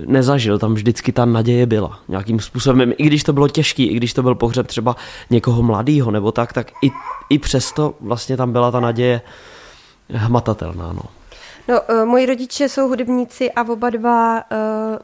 [0.06, 4.12] nezažil, tam vždycky ta naděje byla nějakým způsobem, i když to bylo těžký, i když
[4.12, 4.96] to byl pohřeb třeba
[5.30, 6.90] někoho mladého nebo tak, tak i,
[7.30, 9.20] i přesto vlastně tam byla ta naděje
[10.08, 10.92] hmatatelná.
[10.92, 11.02] No.
[11.70, 14.44] No, uh, moji rodiče jsou hudebníci a oba dva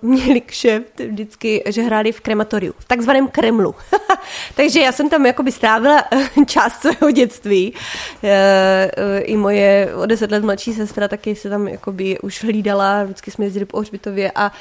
[0.02, 3.74] uh, měli kšeft vždycky, že hráli v krematoriu, v takzvaném Kremlu.
[4.54, 6.04] Takže já jsem tam jakoby strávila
[6.46, 7.72] část svého dětství.
[7.72, 13.04] Uh, uh, I moje o deset let mladší sestra taky se tam jakoby už hlídala,
[13.04, 14.52] vždycky jsme jezdili po hřbitově a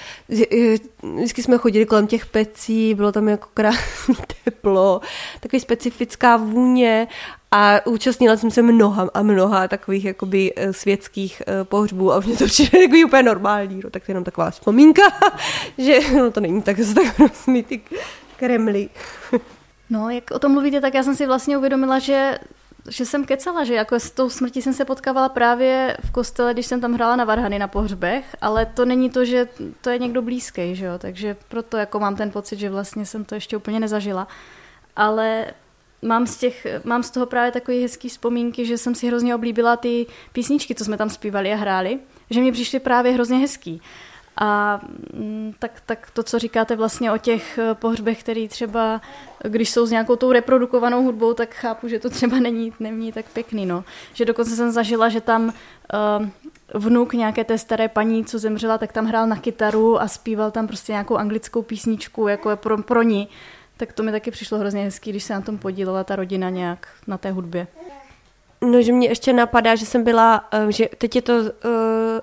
[1.15, 5.01] vždycky jsme chodili kolem těch pecí, bylo tam jako krásný teplo,
[5.39, 7.07] takový specifická vůně
[7.55, 12.25] a účastnila jsem se mnoha a mnoha takových jakoby eh, světských eh, pohřbů a už
[12.25, 15.01] mě to přijde takový úplně normální, no, tak to je jenom taková vzpomínka,
[15.77, 17.81] že no, to není tak, tak hrozný ty
[18.37, 18.89] kremly.
[19.89, 22.39] no, jak o tom mluvíte, tak já jsem si vlastně uvědomila, že
[22.89, 26.65] že jsem kecala, že jako s tou smrtí jsem se potkávala právě v kostele, když
[26.65, 29.47] jsem tam hrála na varhany na pohřbech, ale to není to, že
[29.81, 33.25] to je někdo blízký, že jo, takže proto jako mám ten pocit, že vlastně jsem
[33.25, 34.27] to ještě úplně nezažila.
[34.95, 35.45] Ale
[36.01, 39.77] mám z, těch, mám z toho právě takové hezké vzpomínky, že jsem si hrozně oblíbila
[39.77, 43.81] ty písničky, co jsme tam zpívali a hráli, že mi přišly právě hrozně hezký.
[44.37, 44.81] A
[45.13, 49.01] mm, tak, tak to, co říkáte vlastně o těch eh, pohřbech, který třeba,
[49.43, 53.25] když jsou s nějakou tou reprodukovanou hudbou, tak chápu, že to třeba není, není tak
[53.33, 53.65] pěkný.
[53.65, 53.83] No.
[54.13, 56.27] Že dokonce jsem zažila, že tam uh,
[56.73, 60.67] vnuk nějaké té staré paní, co zemřela, tak tam hrál na kytaru a zpíval tam
[60.67, 63.27] prostě nějakou anglickou písničku jako pro, pro ní.
[63.77, 66.87] Tak to mi taky přišlo hrozně hezký, když se na tom podílela ta rodina nějak
[67.07, 67.67] na té hudbě.
[68.61, 71.49] No, že mě ještě napadá, že jsem byla, eh, že teď je to uh,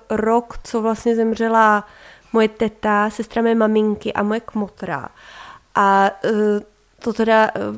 [0.09, 1.87] rok, co vlastně zemřela
[2.33, 5.09] moje teta, sestra mé maminky a moje kmotra.
[5.75, 6.31] A uh,
[6.99, 7.77] to teda uh,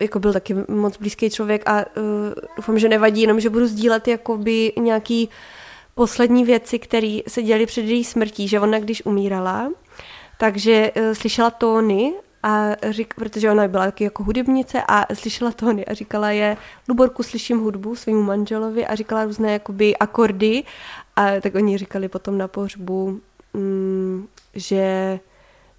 [0.00, 1.82] jako byl taky moc blízký člověk a uh,
[2.56, 5.28] doufám, že nevadí, jenom že budu sdílet jakoby nějaký
[5.94, 9.72] poslední věci, které se děly před její smrtí, že ona když umírala,
[10.38, 15.86] takže uh, slyšela tóny a řík, protože ona byla taky jako hudebnice a slyšela tóny
[15.86, 16.56] a říkala je,
[16.88, 20.64] Luborku, slyším hudbu svýmu manželovi a říkala různé jakoby akordy
[21.16, 23.20] a tak oni říkali potom na pohřbu,
[23.54, 24.76] mm, že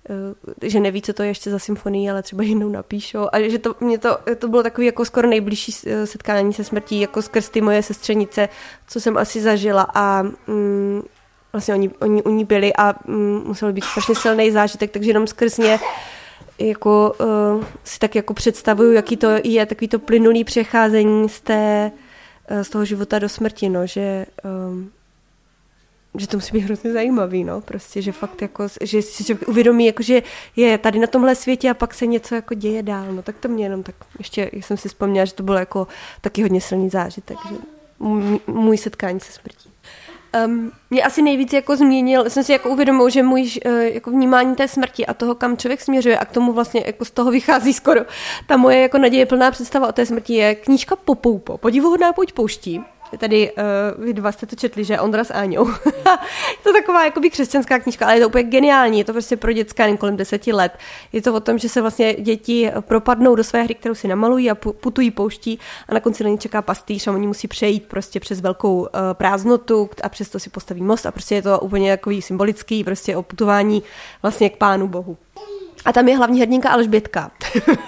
[0.09, 3.27] eh, že neví, co to je ještě za symfonii, ale třeba jednou napíšou.
[3.31, 6.99] A že to, mě to, to bylo takový jako skoro nejbližší eh, setkání se smrtí,
[6.99, 8.49] jako skrz ty moje sestřenice,
[8.87, 11.01] co jsem asi zažila a mm,
[11.53, 15.27] vlastně oni, oni u ní byli a mm, musel být strašně silný zážitek, takže jenom
[15.27, 15.79] skrz ně
[16.59, 21.91] jako uh, si tak jako představuju, jaký to je, takový to plynulý přecházení z, té,
[22.51, 24.25] uh, z toho života do smrti, no, že
[24.69, 24.91] um,
[26.17, 29.85] že to musí být hrozně zajímavý, no, prostě, že fakt jako, že si člověk uvědomí,
[29.85, 30.23] jako, že
[30.55, 33.47] je tady na tomhle světě a pak se něco jako děje dál, no, tak to
[33.47, 35.87] mě jenom tak, ještě jsem si vzpomněla, že to bylo jako
[36.21, 37.55] taky hodně silný zážitek, že
[38.47, 39.69] můj setkání se smrtí.
[40.45, 44.55] Um, mě asi nejvíc jako změnil, jsem si jako uvědomil, že můj uh, jako vnímání
[44.55, 47.73] té smrti a toho, kam člověk směřuje a k tomu vlastně jako z toho vychází
[47.73, 48.01] skoro
[48.47, 52.81] ta moje jako naděje plná představa o té smrti je knížka Popoupo, podivuhodná pojď pouští
[53.17, 55.67] Tady uh, vy dva jste to četli, že Ondra s Áňou.
[55.85, 58.97] je to taková jakoby křesťanská knížka, ale je to úplně geniální.
[58.97, 60.77] Je to prostě pro dětská jen kolem deseti let.
[61.13, 64.51] Je to o tom, že se vlastně děti propadnou do své hry, kterou si namalují
[64.51, 68.19] a putují pouští a na konci na ně čeká pastýř a oni musí přejít prostě
[68.19, 72.21] přes velkou uh, prázdnotu a přesto si postaví most a prostě je to úplně takový
[72.21, 73.83] symbolický prostě o putování
[74.21, 75.17] vlastně k Pánu Bohu.
[75.85, 77.31] A tam je hlavní hrdinka Alžbětka.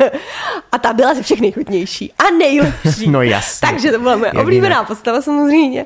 [0.71, 3.07] a ta byla ze všech nejchutnější a nejlepší.
[3.11, 3.67] No jasně.
[3.69, 5.85] Takže to byla moje oblíbená postava samozřejmě.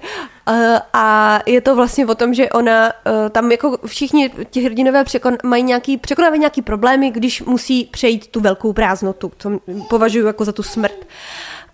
[0.50, 0.56] Uh,
[0.94, 5.38] a je to vlastně o tom, že ona uh, tam jako všichni ti hrdinové překon,
[5.44, 10.52] mají nějaký, překonávají nějaký problémy, když musí přejít tu velkou prázdnotu, co považuji jako za
[10.52, 11.06] tu smrt.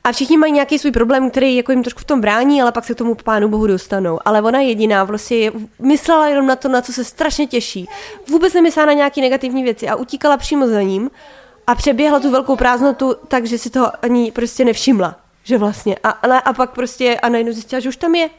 [0.03, 2.85] A všichni mají nějaký svůj problém, který jako jim trošku v tom brání, ale pak
[2.85, 4.19] se k tomu pánu bohu dostanou.
[4.25, 7.87] Ale ona jediná vlastně myslela jenom na to, na co se strašně těší.
[8.27, 11.11] Vůbec nemyslela na nějaké negativní věci a utíkala přímo za ním
[11.67, 15.15] a přeběhla tu velkou prázdnotu, takže si toho ani prostě nevšimla.
[15.43, 15.95] Že vlastně.
[16.03, 18.29] A, a pak prostě a najednou zjistila, že už tam je.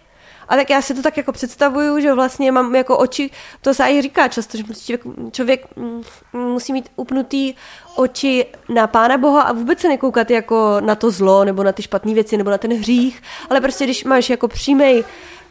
[0.49, 3.85] A tak já si to tak jako představuju, že vlastně mám jako oči, to se
[3.85, 6.03] i říká často, že prostě člověk, člověk mm,
[6.33, 7.55] musí mít upnutý
[7.97, 11.83] oči na Pána Boha a vůbec se nekoukat jako na to zlo, nebo na ty
[11.83, 15.05] špatné věci, nebo na ten hřích, ale prostě když máš jako přímý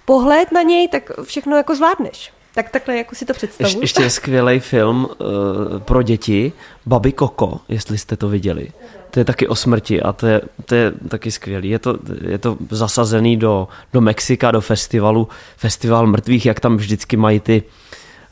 [0.06, 2.34] pohled na něj, tak všechno jako zvládneš.
[2.56, 3.70] Tak takhle jako si to představuji.
[3.70, 6.54] Ještě, ještě je skvělý film uh, pro děti,
[6.86, 8.72] Babi Koko, jestli jste to viděli.
[9.12, 11.70] To je taky o smrti a to je, to je taky skvělý.
[11.70, 17.18] Je to, je to zasazený do, do Mexika, do festivalu, festival mrtvých, jak tam vždycky
[17.18, 17.64] mají ty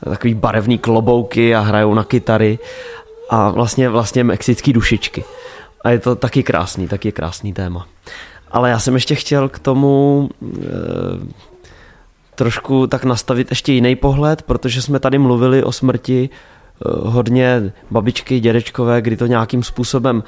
[0.06, 2.60] takový barevný klobouky a hrajou na kytary
[3.30, 5.24] a vlastně, vlastně mexický dušičky.
[5.84, 7.88] A je to taky krásný, taky krásný téma.
[8.52, 10.60] Ale já jsem ještě chtěl k tomu e,
[12.40, 18.40] trošku tak nastavit ještě jiný pohled, protože jsme tady mluvili o smrti eh, hodně babičky,
[18.40, 20.24] dědečkové, kdy to nějakým způsobem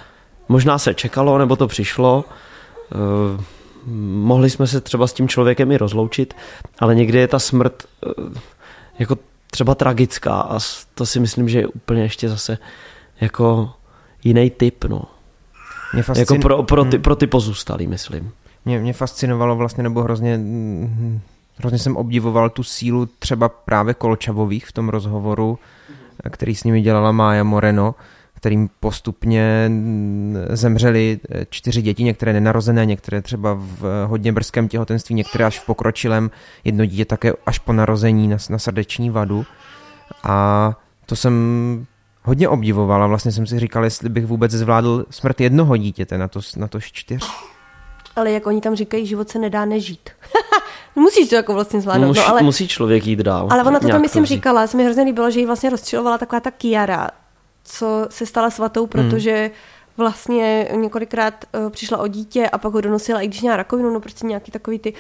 [0.52, 2.26] možná se čekalo, nebo to přišlo.
[2.92, 3.44] Eh,
[4.12, 6.34] mohli jsme se třeba s tím člověkem i rozloučit,
[6.80, 8.40] ale někdy je ta smrt eh,
[9.00, 9.18] jako
[9.52, 10.60] třeba tragická a
[10.96, 12.58] to si myslím, že je úplně ještě zase
[13.22, 13.70] jako
[14.24, 15.04] jiný typ, no.
[15.94, 16.22] Mě fascin...
[16.22, 17.04] Jako pro, pro, ty, hmm.
[17.04, 18.32] pro ty pozůstalý, myslím.
[18.66, 20.40] Mě, mě fascinovalo vlastně, nebo hrozně
[21.58, 25.60] Hrozně jsem obdivoval tu sílu třeba právě Kolčavových v tom rozhovoru,
[26.30, 27.96] který s nimi dělala Mája Moreno,
[28.42, 29.72] kterým postupně
[30.50, 36.32] zemřeli čtyři děti, některé nenarozené, některé třeba v hodně brzkém těhotenství, některé až v pokročilém,
[36.64, 39.46] jedno dítě také až po narození na, na srdeční vadu.
[40.24, 40.72] A
[41.06, 41.34] to jsem
[42.24, 46.28] hodně obdivoval a vlastně jsem si říkal, jestli bych vůbec zvládl smrt jednoho dítěte na
[46.28, 47.26] to, na to čtyř.
[48.16, 50.10] Ale jak oni tam říkají, život se nedá nežít.
[50.96, 52.08] Musíš to jako vlastně zvládnout.
[52.08, 53.48] Musí, no, ale, musí člověk jít dál.
[53.52, 54.36] ale ona to tam, myslím, vzít.
[54.36, 54.68] říkala.
[54.68, 57.10] Se mi hrozně líbilo, že jí vlastně rozčilovala taková ta Kiara,
[57.64, 59.52] co se stala svatou, protože
[59.98, 64.00] vlastně několikrát uh, přišla o dítě a pak ho donosila, i když měla rakovinu, no
[64.00, 64.94] prostě nějaký takový ty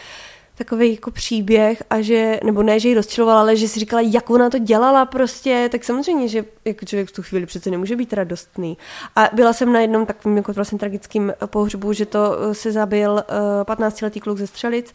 [0.63, 4.29] takový jako příběh a že, nebo ne, že ji rozčilovala, ale že si říkala, jak
[4.29, 8.13] ona to dělala prostě, tak samozřejmě, že jako člověk v tu chvíli přece nemůže být
[8.13, 8.77] radostný.
[9.15, 13.11] A byla jsem na jednom takovým jako vlastně tragickým pohřbu, že to eh, se zabil
[13.11, 14.93] uh, 15-letý kluk ze Střelic,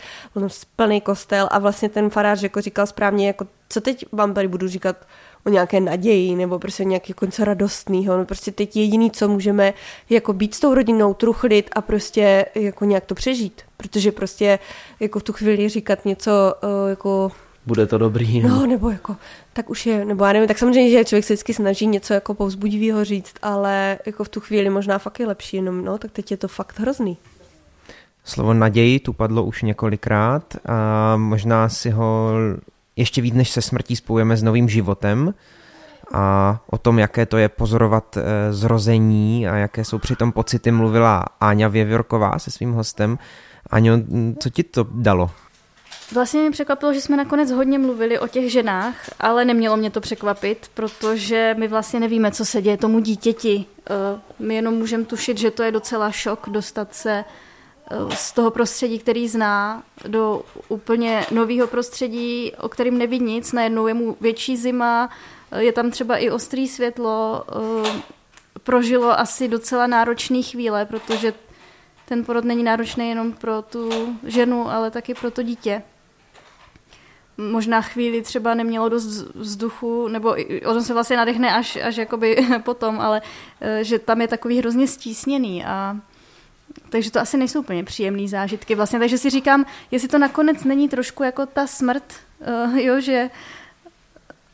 [0.77, 4.69] plný kostel a vlastně ten farář jako říkal správně, jako co teď vám tady budu
[4.69, 4.97] říkat
[5.47, 8.17] o nějaké naději nebo prostě nějaký něco radostného.
[8.17, 9.75] No prostě teď jediný, co můžeme
[10.11, 13.63] jako být s tou rodinou, truchlit a prostě jako nějak to přežít.
[13.77, 14.59] Protože prostě
[15.01, 17.33] jako v tu chvíli říkat něco uh, jako
[17.67, 18.41] Bude to dobrý.
[18.41, 19.17] No, nebo jako,
[19.53, 22.35] tak už je, nebo já nevím, tak samozřejmě, že člověk se vždycky snaží něco jako
[22.35, 26.31] povzbudivého říct, ale jako v tu chvíli možná fakt je lepší, jenom no, tak teď
[26.31, 27.17] je to fakt hrozný.
[28.25, 32.33] Slovo naději tu padlo už několikrát a možná si ho
[32.97, 35.35] ještě víc než se smrtí spojujeme s novým životem
[36.13, 41.25] a o tom, jaké to je pozorovat eh, zrození a jaké jsou přitom pocity, mluvila
[41.41, 43.19] Áňa Věvjorková se svým hostem.
[43.71, 45.31] Aňo, m, co ti to dalo?
[46.15, 50.01] Vlastně mě překvapilo, že jsme nakonec hodně mluvili o těch ženách, ale nemělo mě to
[50.01, 53.65] překvapit, protože my vlastně nevíme, co se děje tomu dítěti.
[53.91, 57.25] Eh, My jenom můžeme tušit, že to je docela šok dostat se
[58.15, 63.53] z toho prostředí, který zná, do úplně nového prostředí, o kterým neví nic.
[63.53, 65.11] Najednou je mu větší zima,
[65.51, 68.03] eh, je tam třeba i ostrý světlo, eh,
[68.63, 71.33] prožilo asi docela náročné chvíle, protože
[72.09, 73.91] ten porod není náročný jenom pro tu
[74.23, 75.83] ženu, ale taky pro to dítě.
[77.39, 83.01] Možná chvíli třeba nemělo dost vzduchu, nebo ono se vlastně nadechne až, až jakoby potom,
[83.01, 83.23] ale
[83.61, 85.97] eh, že tam je takový hrozně stísněný a
[86.89, 88.99] takže to asi nejsou úplně příjemné zážitky vlastně.
[88.99, 92.15] Takže si říkám, jestli to nakonec není trošku jako ta smrt,
[92.67, 93.31] uh, jo, že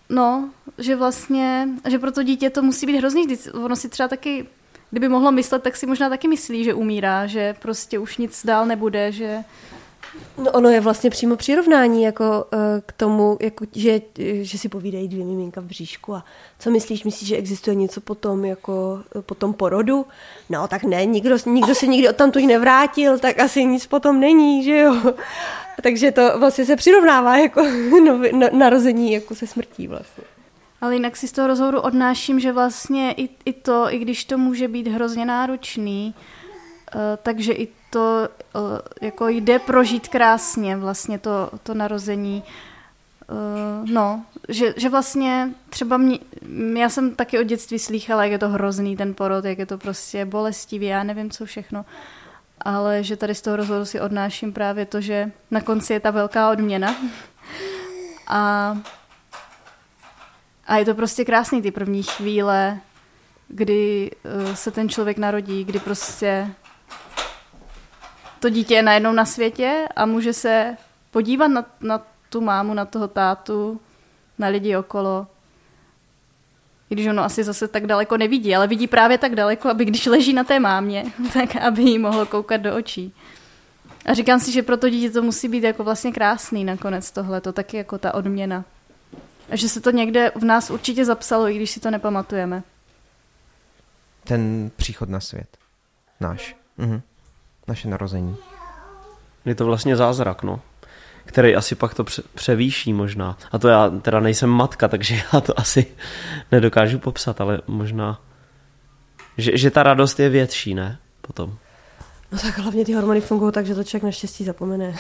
[0.09, 4.47] no, že vlastně, že pro to dítě to musí být hrozný, ono si třeba taky,
[4.91, 8.67] kdyby mohlo myslet, tak si možná taky myslí, že umírá, že prostě už nic dál
[8.67, 9.45] nebude, že
[10.39, 14.01] No ono je vlastně přímo přirovnání jako uh, k tomu, jako, že,
[14.43, 16.25] že si povídají dvě miminka v bříšku a
[16.59, 20.07] co myslíš, myslíš, že existuje něco potom jako eh, po tom porodu?
[20.51, 24.79] No tak ne, nikdo, nikdo se nikdy odtamtud nevrátil, tak asi nic potom není, že
[24.79, 25.15] jo?
[25.83, 27.63] Takže to vlastně se přirovnává jako
[28.07, 30.25] novi, no, narození jako se smrtí vlastně.
[30.81, 34.39] Ale jinak si z toho rozhovoru odnáším, že vlastně i, i to, i když to
[34.39, 36.15] může být hrozně náročný,
[36.95, 38.63] uh, takže i to uh,
[39.01, 42.43] jako jde prožít krásně vlastně to, to narození.
[43.31, 46.19] Uh, no, že, že vlastně třeba mě,
[46.77, 49.79] já jsem taky od dětství slýchala, jak je to hrozný ten porod, jak je to
[49.79, 51.85] prostě bolestivý, já nevím co všechno,
[52.61, 56.11] ale že tady z toho rozhovoru si odnáším právě to, že na konci je ta
[56.11, 56.97] velká odměna
[58.29, 58.77] a
[60.67, 62.81] a je to prostě krásný ty první chvíle,
[63.49, 66.55] kdy uh, se ten člověk narodí, kdy prostě
[68.43, 70.77] to dítě je najednou na světě a může se
[71.11, 73.81] podívat na, na tu mámu, na toho tátu,
[74.39, 75.27] na lidi okolo.
[76.91, 80.07] I když ono asi zase tak daleko nevidí, ale vidí právě tak daleko, aby když
[80.07, 83.15] leží na té mámě, tak aby jí mohlo koukat do očí.
[84.05, 87.41] A říkám si, že pro to dítě to musí být jako vlastně krásný nakonec tohle,
[87.41, 88.65] to taky jako ta odměna.
[89.51, 92.63] A že se to někde v nás určitě zapsalo, i když si to nepamatujeme.
[94.25, 95.57] Ten příchod na svět.
[96.21, 96.57] Náš.
[96.79, 97.03] Mhm.
[97.69, 98.37] Naše narození.
[99.45, 100.61] Je to vlastně zázrak, no.
[101.25, 103.39] Který asi pak to pře- převýší možná.
[103.53, 105.87] A to já teda nejsem matka, takže já to asi
[106.53, 108.21] nedokážu popsat, ale možná,
[109.39, 110.99] že, že ta radost je větší, ne?
[111.21, 111.57] Potom.
[112.33, 114.95] No tak hlavně ty hormony fungují tak, že to člověk naštěstí zapomene.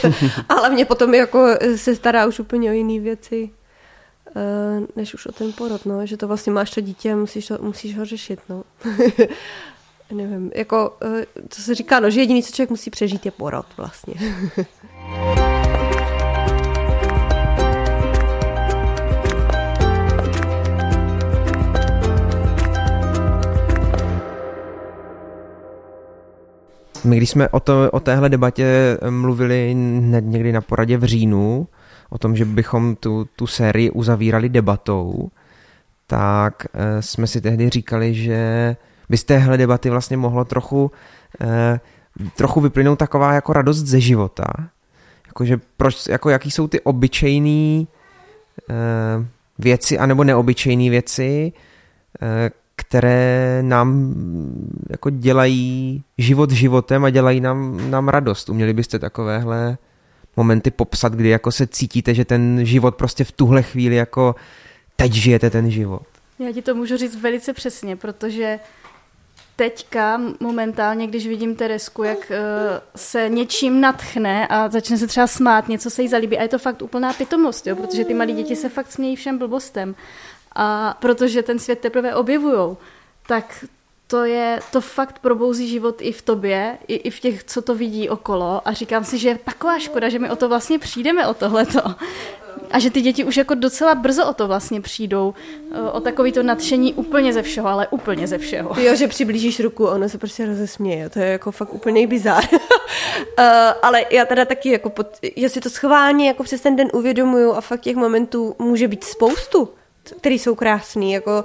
[0.48, 3.50] a hlavně potom jako se stará už úplně o jiné věci,
[4.36, 6.06] eh, než už o ten porod, no.
[6.06, 8.64] Že to vlastně máš to dítě a musíš, to, musíš ho řešit, no.
[10.12, 13.66] Nevím, jako, eh, co se říká, no, že jediný, co člověk musí přežít, je porod
[13.76, 14.14] vlastně.
[27.04, 31.68] My když jsme o, to, o téhle debatě mluvili hned někdy na poradě v říjnu,
[32.10, 35.30] o tom, že bychom tu, tu sérii uzavírali debatou,
[36.06, 38.76] tak eh, jsme si tehdy říkali, že
[39.08, 40.90] by z téhle debaty vlastně mohlo trochu,
[41.40, 41.80] eh,
[42.36, 44.44] trochu vyplynout taková jako radost ze života.
[45.26, 47.84] Jakože proč, jako jaký jsou ty obyčejné
[48.70, 48.74] eh,
[49.58, 51.52] věci, anebo neobyčejné věci,
[52.22, 54.14] eh, které nám
[54.90, 58.48] jako dělají život životem a dělají nám, nám radost.
[58.48, 59.78] Uměli byste takovéhle
[60.36, 64.34] momenty popsat, kdy jako se cítíte, že ten život prostě v tuhle chvíli jako
[64.96, 66.02] teď žijete ten život?
[66.38, 68.58] Já ti to můžu říct velice přesně, protože
[69.58, 72.36] teďka momentálně, když vidím Teresku, jak uh,
[72.96, 76.38] se něčím natchne a začne se třeba smát, něco se jí zalíbí.
[76.38, 79.38] A je to fakt úplná pitomost, jo, protože ty malí děti se fakt smějí všem
[79.38, 79.94] blbostem.
[80.54, 82.76] A protože ten svět teprve objevujou,
[83.26, 83.64] tak
[84.10, 87.74] to je, to fakt probouzí život i v tobě, i, i v těch, co to
[87.74, 91.26] vidí okolo a říkám si, že je taková škoda, že my o to vlastně přijdeme,
[91.26, 91.80] o tohleto.
[92.70, 95.34] A že ty děti už jako docela brzo o to vlastně přijdou,
[95.72, 98.74] eh, o takový to nadšení úplně ze všeho, ale úplně ze všeho.
[98.80, 102.44] Jo, že přiblížíš ruku, ono se prostě rozesměje, to je jako fakt úplně bizár.
[102.52, 102.58] uh,
[103.82, 107.52] ale já teda taky jako, pod, já si to schválně jako přes ten den uvědomuju
[107.52, 109.68] a fakt těch momentů může být spoustu,
[110.16, 111.44] který jsou krásný, jako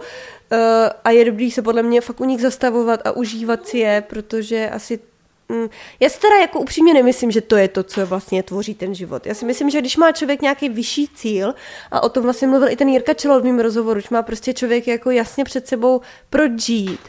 [0.51, 0.57] uh,
[1.03, 4.69] a je dobrý se podle mě fakt u nich zastavovat a užívat si je, protože
[4.69, 4.99] asi
[5.49, 5.67] Mm,
[5.99, 9.25] já si teda jako upřímně nemyslím, že to je to, co vlastně tvoří ten život.
[9.25, 11.53] Já si myslím, že když má člověk nějaký vyšší cíl,
[11.91, 14.53] a o tom vlastně mluvil i ten Jirka Čelol v mém rozhovoru, že má prostě
[14.53, 16.99] člověk jako jasně před sebou proč žít,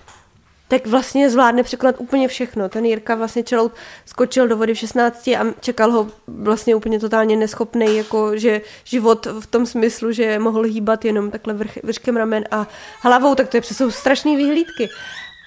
[0.68, 2.68] tak vlastně zvládne překonat úplně všechno.
[2.68, 3.72] Ten Jirka vlastně Čelout
[4.06, 9.26] skočil do vody v 16 a čekal ho vlastně úplně totálně neschopný, jako že život
[9.40, 12.66] v tom smyslu, že mohl hýbat jenom takhle vrch, vrškem ramen a
[13.00, 14.88] hlavou, tak to je přesou strašné vyhlídky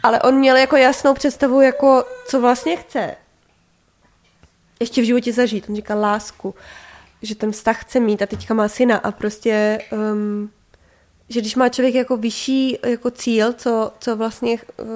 [0.03, 3.15] ale on měl jako jasnou představu, jako co vlastně chce.
[4.79, 5.69] Ještě v životě zažít.
[5.69, 6.55] On říkal lásku,
[7.21, 10.51] že ten vztah chce mít a teďka má syna a prostě, um,
[11.29, 14.87] že když má člověk jako vyšší jako cíl, co, co vlastně uh,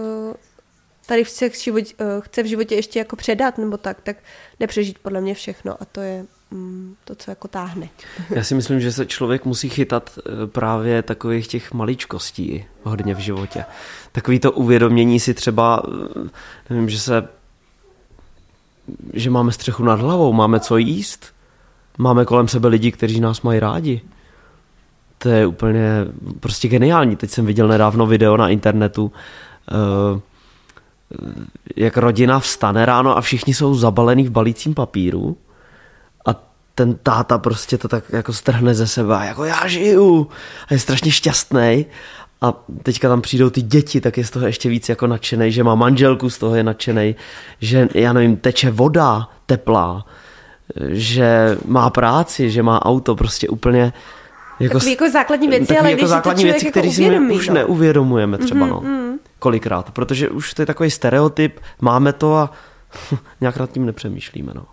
[1.05, 4.17] tady chce v, životě, uh, chce v životě ještě jako předat nebo tak, tak
[4.59, 7.89] nepřežít podle mě všechno a to je Mm, to, co jako táhne.
[8.29, 13.19] Já si myslím, že se člověk musí chytat eh, právě takových těch maličkostí hodně v
[13.19, 13.65] životě.
[14.11, 15.83] Takový to uvědomění si třeba,
[16.25, 16.29] eh,
[16.69, 17.27] nevím, že se
[19.13, 21.33] že máme střechu nad hlavou, máme co jíst,
[21.97, 24.01] máme kolem sebe lidi, kteří nás mají rádi.
[25.21, 26.05] To je úplně
[26.39, 27.15] prostě geniální.
[27.15, 29.11] Teď jsem viděl nedávno video na internetu,
[29.71, 30.19] eh,
[31.75, 35.37] jak rodina vstane ráno a všichni jsou zabalený v balícím papíru
[36.75, 40.27] ten táta prostě to tak jako strhne ze sebe a jako já žiju
[40.69, 41.85] a je strašně šťastný.
[42.41, 42.53] A
[42.83, 45.75] teďka tam přijdou ty děti, tak je z toho ještě víc jako nadšený, že má
[45.75, 47.15] manželku, z toho je nadšený,
[47.59, 50.05] že já nevím, teče voda teplá,
[50.89, 53.93] že má práci, že má auto, prostě úplně
[54.63, 57.47] jako, takový jako základní věci, ale jako když základní věci, jako které si my už
[57.47, 57.53] no.
[57.53, 58.81] neuvědomujeme třeba, mm-hmm, no.
[58.81, 59.19] Mm.
[59.39, 62.51] Kolikrát, protože už to je takový stereotyp, máme to a
[63.41, 64.65] nějak nad tím nepřemýšlíme, no.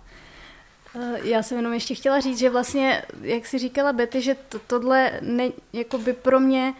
[0.95, 4.59] Eh, já jsem jenom ještě chtěla říct, že vlastně, jak si říkala Betty, že to,
[4.67, 6.73] tohle ne, jako by pro mě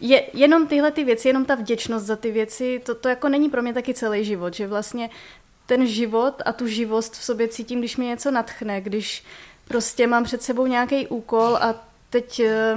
[0.00, 3.48] je jenom tyhle ty věci, jenom ta vděčnost za ty věci, to, to jako není
[3.50, 5.10] pro mě taky celý život, že vlastně
[5.66, 9.24] ten život a tu živost v sobě cítím, když mě něco natchne, když
[9.68, 11.74] prostě mám před sebou nějaký úkol a
[12.12, 12.76] teď eh,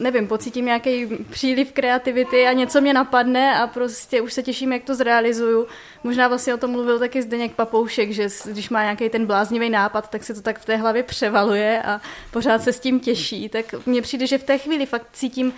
[0.00, 4.84] nevím, pocítím nějaký příliv kreativity a něco mě napadne a prostě už se těším, jak
[4.84, 5.66] to zrealizuju.
[6.04, 10.10] Možná vlastně o tom mluvil taky Zdeněk Papoušek, že když má nějaký ten bláznivý nápad,
[10.10, 13.48] tak se to tak v té hlavě převaluje a pořád se s tím těší.
[13.48, 15.52] Tak mně přijde, že v té chvíli fakt cítím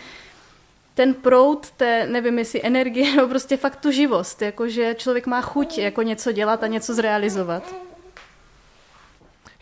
[0.95, 5.79] ten prout té, nevím jestli energie, nebo prostě fakt tu živost, jakože člověk má chuť
[5.79, 7.75] jako něco dělat a něco zrealizovat.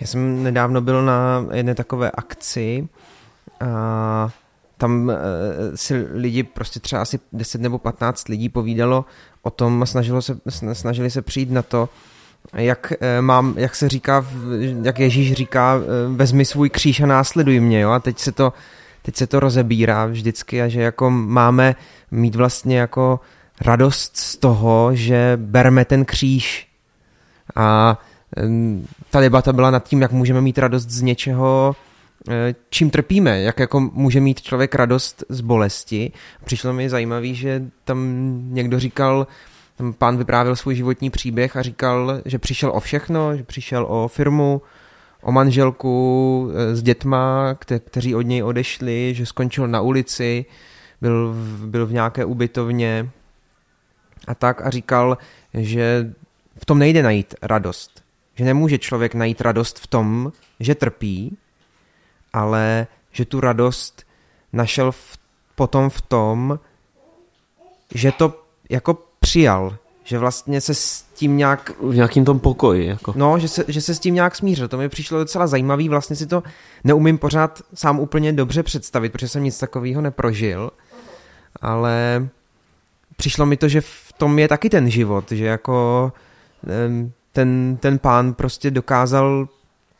[0.03, 2.88] Já jsem nedávno byl na jedné takové akci
[3.61, 4.31] a
[4.77, 5.15] tam uh,
[5.75, 9.05] si lidi, prostě třeba asi 10 nebo 15 lidí povídalo
[9.43, 10.38] o tom a snažilo se,
[10.73, 11.88] snažili se přijít na to,
[12.53, 14.27] jak, uh, mám, jak se říká,
[14.83, 18.53] jak Ježíš říká, uh, vezmi svůj kříž a následuj mě, jo, a teď se to,
[19.03, 21.77] teď se to rozebírá vždycky a že jako máme
[22.11, 23.21] mít vlastně jako
[23.61, 26.69] radost z toho, že bereme ten kříž.
[27.57, 27.99] A
[29.11, 31.77] ta debata byla nad tím, jak můžeme mít radost z něčeho,
[32.29, 36.12] Eh, čím trpíme, jak jako může mít člověk radost z bolesti.
[36.45, 37.99] Přišlo mi zajímavý, že tam
[38.55, 39.27] někdo říkal,
[39.77, 44.09] tam pán vyprávěl svůj životní příběh a říkal, že přišel o všechno, že přišel o
[44.09, 44.62] firmu,
[45.22, 50.45] o manželku eh, s dětma, kte- kteří od něj odešli, že skončil na ulici,
[51.01, 53.11] byl v, byl v nějaké ubytovně
[54.26, 55.18] a tak a říkal,
[55.55, 56.12] že
[56.57, 58.01] v tom nejde najít radost.
[58.35, 61.37] Že nemůže člověk najít radost v tom, že trpí,
[62.33, 64.03] ale že tu radost
[64.53, 65.18] našel v,
[65.55, 66.59] potom v tom,
[67.95, 71.72] že to jako přijal, že vlastně se s tím nějak...
[71.80, 73.14] V nějakým tom pokoji, jako.
[73.16, 74.68] No, že se, že se s tím nějak smířil.
[74.68, 76.43] To mi přišlo docela zajímavý, vlastně si to
[76.85, 80.70] neumím pořád sám úplně dobře představit, protože jsem nic takového neprožil,
[81.61, 82.28] ale
[83.16, 86.12] přišlo mi to, že v tom je taky ten život, že jako
[86.87, 89.49] em, ten, ten pán prostě dokázal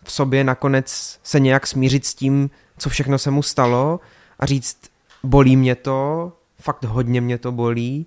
[0.05, 4.01] v sobě nakonec se nějak smířit s tím, co všechno se mu stalo
[4.39, 4.79] a říct,
[5.23, 8.07] bolí mě to, fakt hodně mě to bolí,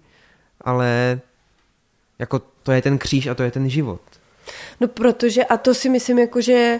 [0.62, 1.20] ale
[2.20, 4.02] jako to je ten kříž a to je ten život.
[4.82, 6.80] No protože, a to si myslím jako, že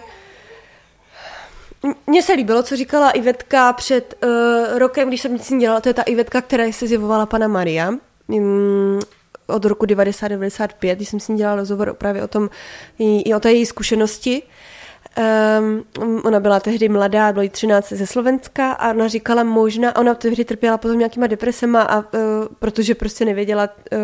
[2.06, 5.94] mně se líbilo, co říkala Ivetka před uh, rokem, když jsem nic dělala, to je
[5.94, 7.92] ta Ivetka, která se zjevovala pana Maria.
[8.28, 9.00] Um,
[9.46, 12.50] od roku 90-95, když jsem s ní dělala rozhovor právě o tom,
[12.98, 14.42] i, o té její zkušenosti.
[15.58, 15.84] Um,
[16.24, 20.44] ona byla tehdy mladá, byla jí 13 ze Slovenska a ona říkala možná, ona tehdy
[20.44, 22.04] trpěla potom nějakýma depresema, a, uh,
[22.58, 23.98] protože prostě nevěděla, uh,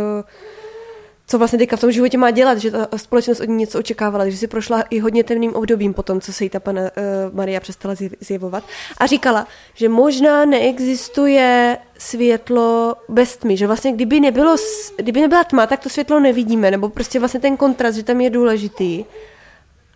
[1.26, 4.28] co vlastně teďka v tom životě má dělat, že ta společnost od ní něco očekávala,
[4.28, 6.88] že si prošla i hodně temným obdobím po tom, co se jí ta pana uh,
[7.34, 8.64] Maria přestala zjevovat.
[8.98, 14.56] A říkala, že možná neexistuje světlo bez tmy, že vlastně kdyby, nebylo,
[14.96, 18.30] kdyby nebyla tma, tak to světlo nevidíme, nebo prostě vlastně ten kontrast, že tam je
[18.30, 19.04] důležitý.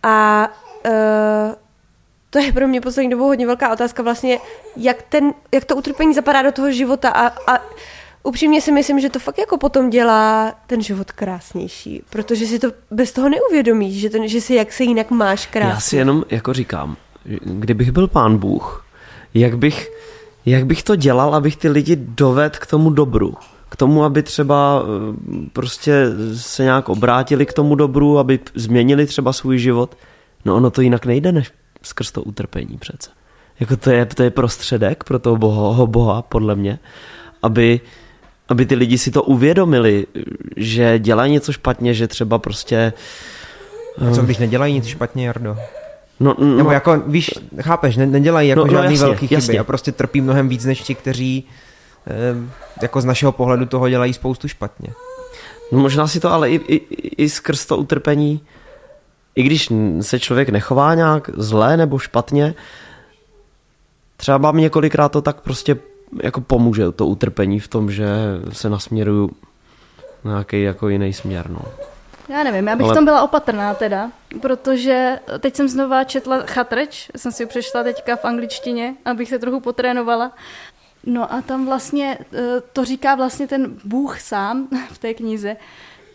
[0.03, 0.47] A
[0.85, 1.55] uh,
[2.29, 4.39] to je pro mě poslední dobou hodně velká otázka vlastně,
[4.75, 7.61] jak, ten, jak to utrpení zapadá do toho života a, a
[8.23, 12.67] upřímně si myslím, že to fakt jako potom dělá ten život krásnější, protože si to
[12.91, 15.69] bez toho neuvědomíš, že, ten, že si jak se jinak máš krásně.
[15.69, 16.97] Já si jenom jako říkám,
[17.43, 18.85] kdybych byl pán Bůh,
[19.33, 19.91] jak bych,
[20.45, 23.33] jak bych to dělal, abych ty lidi doved k tomu dobru.
[23.69, 26.05] K tomu, aby třeba eh, prostě
[26.35, 29.97] se nějak obrátili k tomu dobru, aby změnili třeba svůj život.
[30.45, 31.51] No ono to jinak nejde než
[31.81, 33.09] skrz to utrpení přece.
[33.59, 36.79] Jako to je, to je prostředek pro toho boha, boha, podle mě,
[37.43, 37.81] aby,
[38.49, 40.05] aby ty lidi si to uvědomili,
[40.55, 42.93] že dělají něco špatně, že třeba prostě...
[44.09, 45.57] A co když nedělají nic špatně, Jardo?
[46.19, 47.31] No, no, Nebo jako, víš,
[47.61, 49.59] chápeš, ne, nedělají jako No, no, žádný jasně, velký chyby jasně.
[49.59, 51.43] a prostě trpí mnohem víc než ti, kteří
[52.07, 52.11] eh,
[52.81, 54.89] jako z našeho pohledu toho dělají spoustu špatně.
[55.71, 56.75] No možná si to ale i, i,
[57.23, 58.41] i skrz to utrpení,
[59.35, 59.69] i když
[60.01, 62.55] se člověk nechová nějak zlé nebo špatně,
[64.17, 65.77] třeba mě několikrát to tak prostě
[66.23, 68.07] jako pomůže to utrpení v tom, že
[68.51, 69.31] se nasměruju
[70.23, 71.49] na nějaký jako jiný směr.
[71.49, 71.61] No.
[72.29, 77.09] Já nevím, já bych Ale- tom byla opatrná teda, protože teď jsem znova četla Chatreč,
[77.15, 80.31] jsem si ji přečetla teďka v angličtině, abych se trochu potrénovala.
[81.05, 85.55] No a tam vlastně eh, to říká vlastně ten Bůh sám v té knize,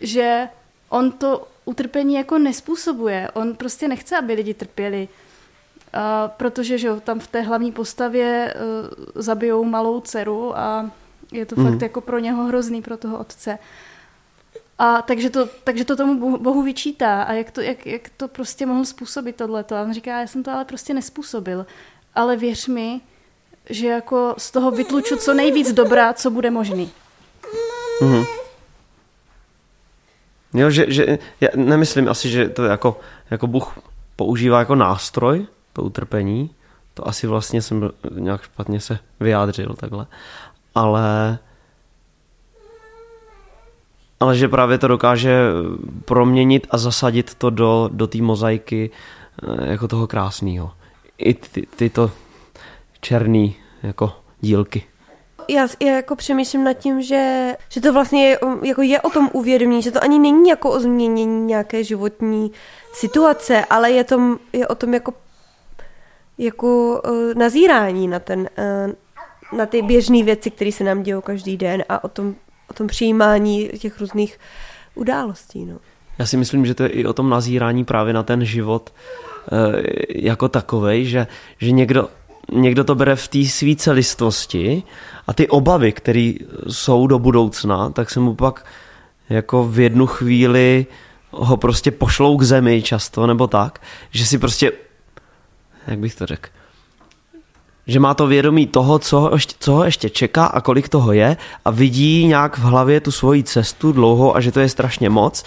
[0.01, 0.47] že
[0.89, 3.29] on to utrpení jako nespůsobuje.
[3.33, 5.07] On prostě nechce, aby lidi trpěli.
[5.93, 10.91] A protože že jo, tam v té hlavní postavě uh, zabijou malou dceru a
[11.31, 11.71] je to Mhm.
[11.71, 13.59] fakt jako pro něho hrozný, pro toho otce.
[14.79, 18.65] A takže to, takže to tomu Bohu- vyčítá a jak to, jak, jak to prostě
[18.65, 19.75] mohl způsobit tohleto.
[19.75, 21.65] A on říká, já jsem to ale prostě nespůsobil.
[22.15, 23.01] Ale věř mi,
[23.69, 26.91] že jako z toho vytluču co nejvíc dobrá, co bude možný.
[28.01, 28.23] Mhm.
[30.53, 32.99] Jo, že, že já nemyslím asi, že to jako,
[33.31, 33.79] jako Bůh
[34.15, 36.49] používá jako nástroj, to utrpení.
[36.93, 40.07] To asi vlastně jsem nějak špatně se vyjádřil takhle.
[40.75, 41.39] Ale
[44.19, 45.37] ale že právě to dokáže
[46.05, 48.89] proměnit a zasadit to do, do té mozaiky
[49.43, 50.71] eh, jako toho krásného.
[51.17, 52.11] I ty, tyto
[53.01, 54.11] černý jako
[54.41, 54.83] dílky.
[55.49, 59.29] Já, já jako přemýšlím nad tím, že, že to vlastně je, jako je o tom
[59.33, 62.51] uvědomění, že to ani není jako o změnění nějaké životní
[62.93, 65.13] situace, ale je, tom, je o tom jako,
[66.37, 71.57] jako uh, nazírání na, ten, uh, na ty běžné věci, které se nám dějou každý
[71.57, 72.35] den a o tom,
[72.69, 74.39] o tom přijímání těch různých
[74.95, 75.65] událostí.
[75.65, 75.77] No.
[76.19, 79.83] Já si myslím, že to je i o tom nazírání právě na ten život eh,
[80.09, 81.27] jako takovej, že,
[81.57, 82.09] že někdo,
[82.51, 84.83] někdo to bere v té své celistvosti
[85.27, 86.33] a ty obavy, které
[86.67, 88.65] jsou do budoucna, tak se mu pak
[89.29, 90.85] jako v jednu chvíli
[91.31, 93.81] ho prostě pošlou k zemi často, nebo tak,
[94.11, 94.71] že si prostě,
[95.87, 96.49] jak bych to řekl,
[97.87, 101.11] že má to vědomí toho, co ho, ještě, co ho ještě čeká a kolik toho
[101.11, 105.09] je a vidí nějak v hlavě tu svoji cestu dlouho a že to je strašně
[105.09, 105.43] moc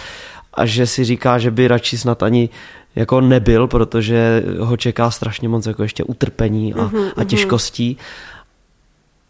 [0.54, 2.48] a že si říká, že by radši snad ani
[2.96, 7.96] jako nebyl, protože ho čeká strašně moc jako ještě utrpení a, a těžkostí.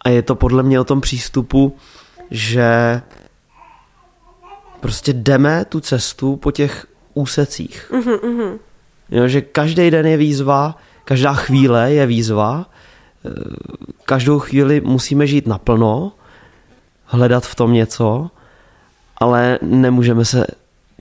[0.05, 1.77] A je to podle mě o tom přístupu,
[2.31, 3.03] že
[4.81, 7.93] prostě jdeme tu cestu po těch úsecích.
[9.11, 10.77] Jo, že každý den je výzva,
[11.07, 13.31] každá chvíle je výzva, eh,
[14.05, 16.13] každou chvíli musíme žít naplno,
[17.05, 18.31] hledat v tom něco,
[19.19, 20.47] ale nemůžeme se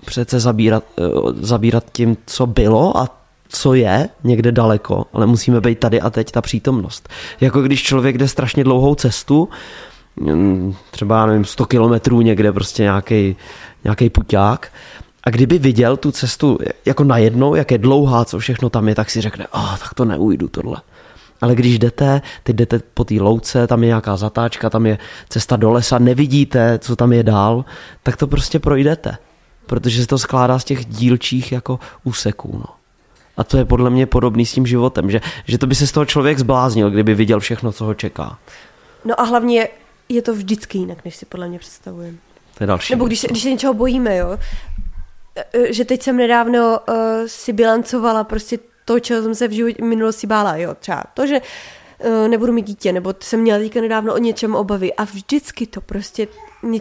[0.06, 1.04] přece zabírat, eh,
[1.34, 3.10] zabírat tím, co bylo a
[3.50, 7.10] co je někde daleko, ale musíme být tady a teď ta přítomnost.
[7.42, 9.50] Jako když člověk jde strašně dlouhou cestu
[10.16, 13.36] mm, třeba, nevím, 100 kilometrů někde prostě nějaký
[13.84, 14.72] nějaký puťák
[15.26, 19.10] a kdyby viděl tu cestu jako najednou, jak je dlouhá, co všechno tam je, tak
[19.10, 20.78] si řekne, a oh, tak to neujdu tohle.
[21.42, 24.98] Ale když jdete, teď jdete po té louce, tam je nějaká zatáčka, tam je
[25.30, 27.66] cesta do lesa, nevidíte, co tam je dál,
[28.04, 29.18] tak to prostě projdete.
[29.66, 32.52] Protože se to skládá z těch dílčích jako úseků.
[32.54, 32.76] No.
[33.38, 35.92] A to je podle mě podobný s tím životem, že, že to by se z
[35.92, 38.38] toho člověk zbláznil, kdyby viděl všechno, co ho čeká.
[39.06, 39.68] No a hlavně
[40.10, 42.18] je to vždycky jinak, než si podle mě představujeme.
[42.58, 42.94] To je další.
[42.94, 44.38] Nebo když se, když se něčeho bojíme, jo.
[45.36, 49.84] E, že teď jsem nedávno uh, si bilancovala prostě to, čeho jsem se v životě
[49.84, 50.76] minulosti bála, jo.
[50.76, 54.94] Třeba to, že uh, nebudu mít dítě, nebo jsem měla teďka nedávno o něčem obavy.
[54.94, 56.28] A vždycky to prostě,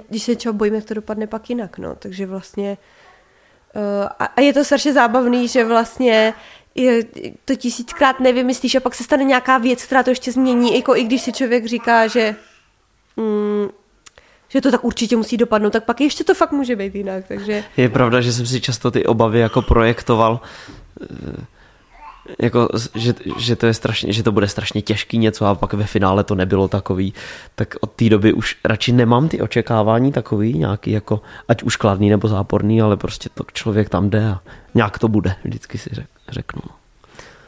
[0.08, 1.94] když se něčeho bojíme, to dopadne pak jinak, no.
[1.94, 2.78] Takže vlastně
[3.74, 6.34] uh, a, a je to strašně zábavný, že vlastně
[6.74, 7.04] je,
[7.44, 11.04] to tisíckrát nevymyslíš a pak se stane nějaká věc, která to ještě změní, jako i
[11.04, 12.36] když si člověk říká, že
[13.16, 13.68] mm,
[14.48, 17.24] že to tak určitě musí dopadnout, tak pak ještě to fakt může být jinak.
[17.28, 17.64] Takže...
[17.76, 20.40] Je pravda, že jsem si často ty obavy jako projektoval,
[21.02, 21.46] eh,
[22.38, 25.84] jako, že, že, to je strašně, že to bude strašně těžký něco a pak ve
[25.84, 27.14] finále to nebylo takový,
[27.54, 32.10] tak od té doby už radši nemám ty očekávání takový nějaký jako, ať už kladný
[32.10, 34.40] nebo záporný, ale prostě to člověk tam jde a
[34.74, 36.62] nějak to bude, vždycky si řek, řeknu.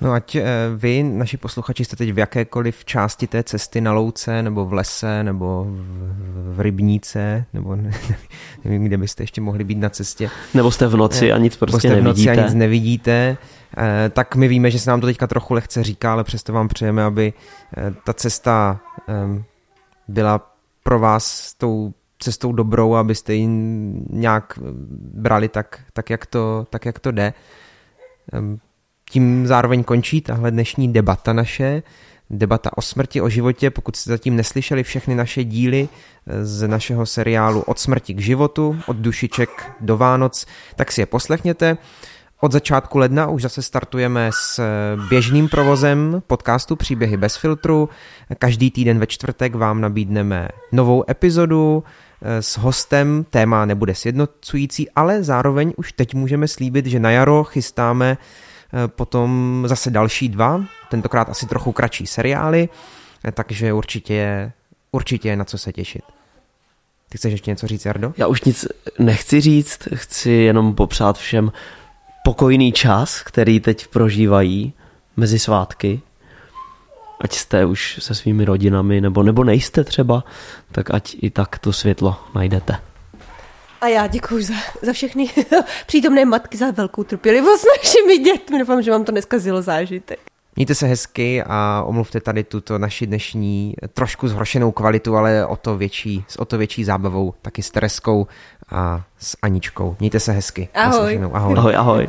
[0.01, 0.45] No ať eh,
[0.77, 5.23] vy, naši posluchači, jste teď v jakékoliv části té cesty na louce, nebo v lese,
[5.23, 7.91] nebo v, v rybníce, nebo ne,
[8.65, 10.31] nevím, kde byste ještě mohli být na cestě.
[10.55, 12.43] Nebo jste v noci a nic prostě jste v noci nevidíte.
[12.43, 13.37] a nic nevidíte.
[13.79, 16.69] Eh, tak my víme, že se nám to teďka trochu lehce říká, ale přesto vám
[16.69, 17.33] přejeme, aby
[17.77, 19.45] eh, ta cesta ehm,
[20.09, 23.47] byla pro vás tou cestou dobrou, abyste ji
[24.11, 24.59] nějak
[25.15, 27.33] brali tak, tak, jak, to, tak jak to jde.
[29.11, 31.83] Tím zároveň končí tahle dnešní debata naše,
[32.31, 33.71] debata o smrti, o životě.
[33.71, 35.89] Pokud jste zatím neslyšeli všechny naše díly
[36.27, 40.47] eh, z našeho seriálu Od smrti k životu, od dušiček do Vánoc,
[40.77, 41.77] tak si je poslechněte.
[42.41, 44.61] Od začátku ledna už zase startujeme s
[45.09, 47.89] běžným provozem podcastu Příběhy bez filtru.
[48.39, 51.85] Každý týden ve čtvrtek vám nabídneme novou epizodu
[52.23, 53.25] eh, s hostem.
[53.31, 58.21] Téma nebude sjednocující, ale zároveň už teď můžeme slíbit, že na jaro chystáme Eh,
[58.87, 62.69] potom zase další dva, tentokrát asi trochu kratší seriály,
[63.25, 64.53] eh, takže určitě,
[64.93, 66.03] určitě je na co se těšit.
[67.09, 68.13] Ty chceš ještě něco říct, Jardo?
[68.17, 68.67] Já už nic
[68.99, 71.53] nechci říct, chci jenom popřát všem
[72.25, 74.73] pokojný čas, který teď prožívají
[75.17, 76.01] mezi svátky.
[77.21, 80.25] Ať jste už se svými rodinami, nebo, nebo nejste třeba,
[80.73, 82.77] tak ať i tak to světlo najdete.
[83.81, 85.31] A já děkuji za, za všechny
[85.87, 88.59] přítomné matky za velkou trpělivost s našimi dětmi.
[88.59, 90.19] Doufám, že vám to neskazilo zážitek.
[90.57, 95.77] Mějte se hezky a omluvte tady tuto naši dnešní trošku zhoršenou kvalitu, ale o to
[95.77, 98.27] větší, s o to větší zábavou, taky s Tereskou
[98.71, 99.97] a s Aničkou.
[100.01, 100.69] Mějte se hezky.
[100.75, 101.21] Ahoj.
[101.33, 101.77] Ahoj, ahoj.
[101.77, 102.09] ahoj.